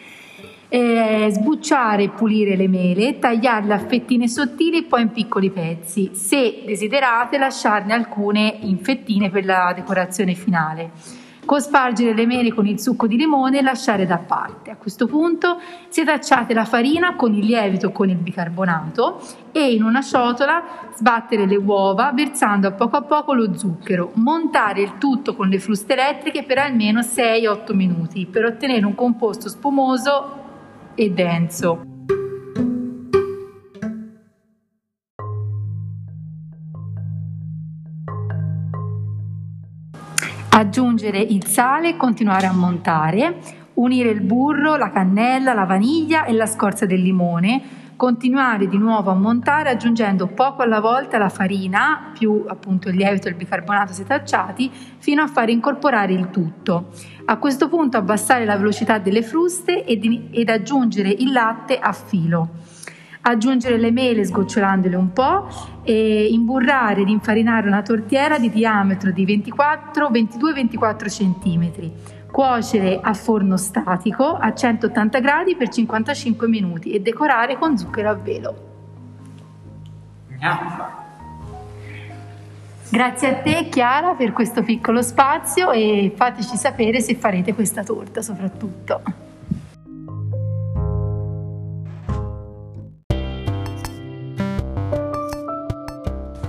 Eh, 0.70 1.28
sbucciare 1.32 2.04
e 2.04 2.10
pulire 2.10 2.56
le 2.56 2.68
mele, 2.68 3.20
tagliarle 3.20 3.74
a 3.74 3.80
fettine 3.80 4.28
sottili 4.28 4.78
e 4.78 4.84
poi 4.84 5.02
in 5.02 5.12
piccoli 5.12 5.52
pezzi. 5.52 6.12
Se 6.14 6.64
desiderate, 6.66 7.38
lasciarne 7.38 7.94
alcune 7.94 8.58
in 8.62 8.80
fettine 8.80 9.30
per 9.30 9.46
la 9.46 9.74
decorazione 9.76 10.34
finale. 10.34 10.92
Cospargere 11.50 12.14
le 12.14 12.28
mele 12.28 12.54
con 12.54 12.68
il 12.68 12.80
succo 12.80 13.08
di 13.08 13.18
limone 13.18 13.58
e 13.58 13.62
lasciare 13.64 14.06
da 14.06 14.20
parte. 14.20 14.70
A 14.70 14.76
questo 14.76 15.08
punto 15.08 15.58
setacciate 15.88 16.54
la 16.54 16.64
farina 16.64 17.16
con 17.16 17.34
il 17.34 17.44
lievito 17.44 17.88
o 17.88 17.92
con 17.92 18.08
il 18.08 18.18
bicarbonato 18.18 19.20
e 19.52 19.74
in 19.74 19.82
una 19.82 20.04
ciotola 20.04 20.92
sbattere 20.94 21.48
le 21.48 21.56
uova 21.56 22.12
versando 22.14 22.68
a 22.68 22.72
poco 22.74 22.98
a 22.98 23.02
poco 23.02 23.34
lo 23.34 23.58
zucchero. 23.58 24.12
Montare 24.14 24.82
il 24.84 25.00
tutto 25.00 25.34
con 25.34 25.48
le 25.50 25.58
fruste 25.58 25.94
elettriche 25.94 26.44
per 26.44 26.60
almeno 26.60 27.00
6-8 27.00 27.74
minuti 27.74 28.28
per 28.28 28.46
ottenere 28.46 28.86
un 28.86 28.94
composto 28.94 29.50
spumoso 29.50 30.44
e 30.94 31.10
denso. 31.10 31.89
Aggiungere 40.60 41.20
il 41.20 41.46
sale 41.46 41.92
e 41.92 41.96
continuare 41.96 42.46
a 42.46 42.52
montare, 42.52 43.38
unire 43.76 44.10
il 44.10 44.20
burro, 44.20 44.76
la 44.76 44.90
cannella, 44.90 45.54
la 45.54 45.64
vaniglia 45.64 46.26
e 46.26 46.34
la 46.34 46.46
scorza 46.46 46.86
del 46.86 47.02
limone, 47.02 47.62
continuare 47.96 48.68
di 48.68 48.78
nuovo 48.78 49.10
a 49.10 49.14
montare 49.14 49.70
aggiungendo 49.70 50.28
poco 50.28 50.62
alla 50.62 50.82
volta 50.82 51.18
la 51.18 51.30
farina 51.30 52.12
più 52.14 52.44
appunto 52.46 52.90
il 52.90 52.98
lievito 52.98 53.28
e 53.28 53.32
il 53.32 53.38
bicarbonato 53.38 53.94
setacciati 53.94 54.70
fino 54.98 55.22
a 55.22 55.28
far 55.28 55.48
incorporare 55.48 56.12
il 56.12 56.30
tutto. 56.30 56.90
A 57.24 57.38
questo 57.38 57.70
punto 57.70 57.96
abbassare 57.96 58.44
la 58.44 58.58
velocità 58.58 58.98
delle 58.98 59.24
fruste 59.24 59.86
ed, 59.86 60.04
ed 60.32 60.50
aggiungere 60.50 61.08
il 61.08 61.32
latte 61.32 61.80
a 61.80 61.94
filo. 61.94 62.50
Aggiungere 63.22 63.78
le 63.78 63.92
mele 63.92 64.26
sgocciolandole 64.26 64.96
un 64.96 65.12
po' 65.12 65.48
e 65.84 66.28
imburrare 66.32 67.02
ed 67.02 67.10
infarinare 67.10 67.68
una 67.68 67.82
tortiera 67.82 68.40
di 68.40 68.50
diametro 68.50 69.12
di 69.12 69.26
24-22-24 69.26 71.08
cm. 71.08 71.92
Cuocere 72.32 73.00
a 73.02 73.14
forno 73.14 73.58
statico 73.58 74.36
a 74.36 74.54
180 74.54 75.20
gradi 75.20 75.56
per 75.56 75.70
55 75.70 76.48
minuti 76.48 76.92
e 76.92 77.02
decorare 77.02 77.58
con 77.58 77.78
zucchero 77.78 78.10
a 78.10 78.14
velo. 78.14 78.68
Grazie 82.92 83.28
a 83.28 83.36
te 83.42 83.68
Chiara 83.70 84.16
per 84.16 84.32
questo 84.32 84.64
piccolo 84.64 85.02
spazio 85.02 85.72
e 85.72 86.12
fateci 86.16 86.56
sapere 86.56 87.02
se 87.02 87.16
farete 87.16 87.54
questa 87.54 87.84
torta 87.84 88.22
soprattutto. 88.22 89.29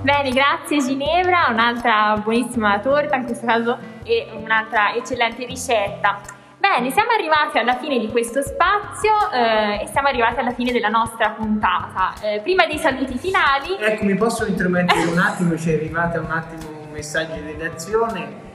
Bene, 0.03 0.31
grazie 0.31 0.79
Ginevra, 0.79 1.49
un'altra 1.51 2.17
buonissima 2.23 2.79
torta, 2.81 3.17
in 3.17 3.25
questo 3.27 3.45
caso 3.45 3.77
e 4.03 4.29
un'altra 4.33 4.95
eccellente 4.95 5.45
ricetta. 5.45 6.19
Bene, 6.57 6.91
siamo 6.91 7.11
arrivati 7.11 7.59
alla 7.59 7.75
fine 7.75 7.99
di 7.99 8.09
questo 8.09 8.41
spazio 8.41 9.13
eh, 9.31 9.83
e 9.83 9.87
siamo 9.89 10.09
arrivati 10.09 10.41
alla 10.41 10.53
fine 10.53 10.73
della 10.73 10.89
nostra 10.89 11.31
puntata. 11.31 12.15
Eh, 12.23 12.41
prima 12.41 12.67
dei 12.67 12.79
saluti 12.79 13.19
finali... 13.19 13.77
Ecco, 13.79 14.05
mi 14.07 14.15
posso 14.15 14.47
intromettere 14.47 15.05
un 15.05 15.19
attimo, 15.19 15.59
ci 15.59 15.71
è 15.71 15.75
arrivato 15.75 16.19
un 16.19 16.31
attimo 16.31 16.81
un 16.81 16.91
messaggio 16.91 17.35
di 17.35 17.53
redazione. 17.53 18.50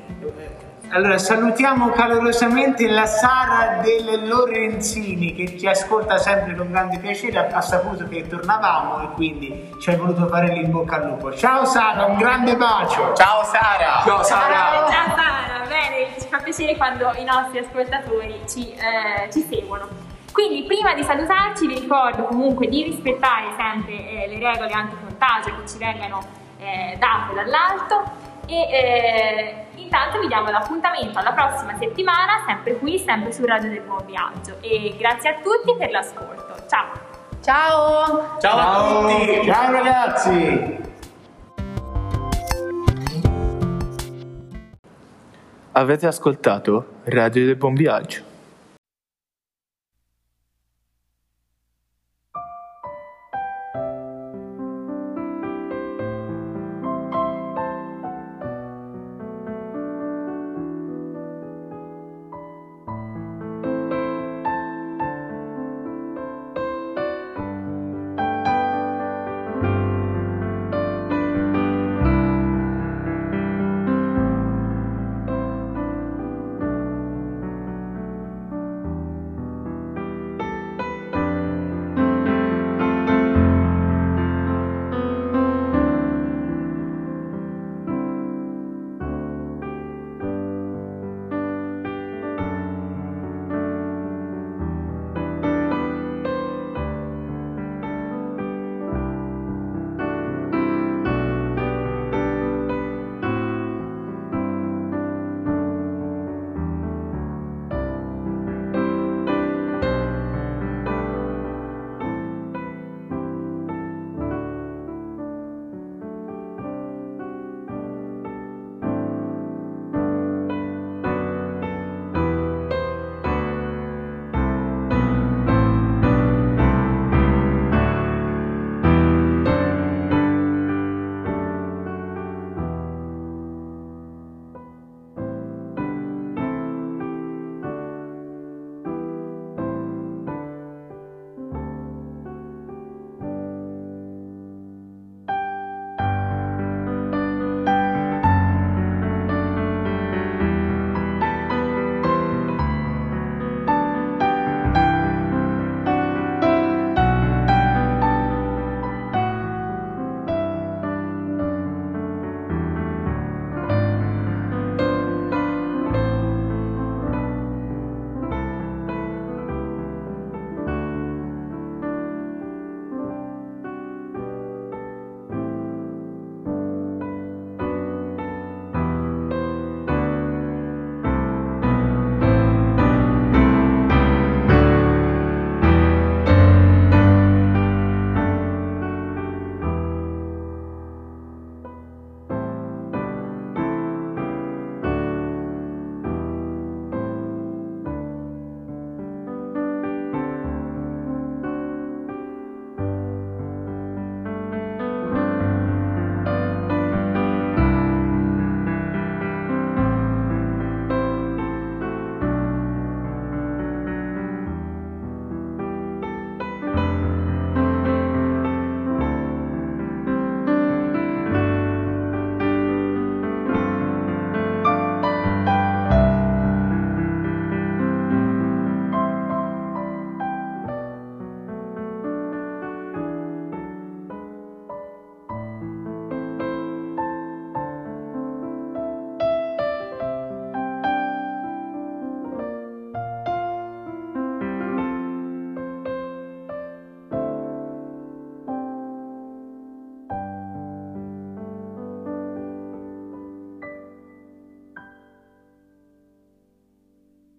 Allora, 0.90 1.18
salutiamo 1.18 1.90
calorosamente 1.90 2.88
la 2.88 3.06
Sara 3.06 3.82
del 3.82 4.28
Lorenzini 4.28 5.34
che 5.34 5.58
ci 5.58 5.68
ascolta 5.68 6.18
sempre 6.18 6.56
con 6.56 6.72
grande 6.72 7.00
piacere, 7.00 7.48
ha 7.48 7.62
saputo 7.62 8.08
che 8.08 8.28
tornavamo 8.28 9.02
e 9.02 9.14
quindi 9.14 9.72
ci 9.80 9.90
hai 9.90 9.98
voluto 9.98 10.28
fare 10.28 10.54
l'in 10.54 10.72
bocca 10.72 10.96
al 10.96 11.08
lupo. 11.08 11.34
Ciao 11.36 11.66
Sara, 11.66 12.06
un 12.06 12.18
grande 12.18 12.56
bacio! 12.56 13.14
Ciao 13.14 13.44
Sara! 13.44 14.04
Ciao 14.06 14.24
Sara! 14.24 14.88
Ciao 14.90 15.16
Sara, 15.16 15.66
bene, 15.68 16.14
ci 16.20 16.28
fa 16.30 16.38
piacere 16.38 16.78
quando 16.78 17.12
i 17.18 17.24
nostri 17.24 17.60
ascoltatori 17.60 18.42
ci, 18.48 18.72
eh, 18.72 19.30
ci 19.32 19.42
seguono. 19.42 19.88
Quindi 20.32 20.64
prima 20.64 20.94
di 20.94 21.04
salutarci 21.04 21.68
vi 21.68 21.80
ricordo 21.80 22.24
comunque 22.24 22.68
di 22.68 22.84
rispettare 22.84 23.48
sempre 23.58 23.94
eh, 23.94 24.28
le 24.28 24.40
regole 24.40 24.72
anticontagio 24.72 25.50
che 25.50 25.68
ci 25.68 25.78
vengano 25.78 26.20
eh, 26.60 26.96
date 26.98 27.34
dall'alto 27.34 28.04
e 28.46 28.56
eh, 28.56 29.65
intanto 29.86 30.20
vi 30.20 30.28
diamo 30.28 30.50
l'appuntamento 30.50 31.20
alla 31.20 31.32
prossima 31.32 31.78
settimana, 31.78 32.44
sempre 32.46 32.78
qui, 32.78 32.98
sempre 32.98 33.32
su 33.32 33.46
Radio 33.46 33.70
del 33.70 33.82
Buon 33.82 34.06
Viaggio 34.06 34.58
e 34.62 34.96
grazie 34.98 35.30
a 35.30 35.34
tutti 35.42 35.76
per 35.78 35.92
l'ascolto. 35.92 36.56
Ciao! 36.68 36.92
Ciao! 37.42 38.38
Ciao 38.40 38.58
a 38.58 39.02
tutti! 39.02 39.46
Ciao 39.46 39.72
ragazzi! 39.72 40.84
Avete 45.74 46.08
ascoltato 46.08 46.86
Radio 47.06 47.46
del 47.46 47.56
Buon 47.56 47.76
Viaggio? 47.76 48.35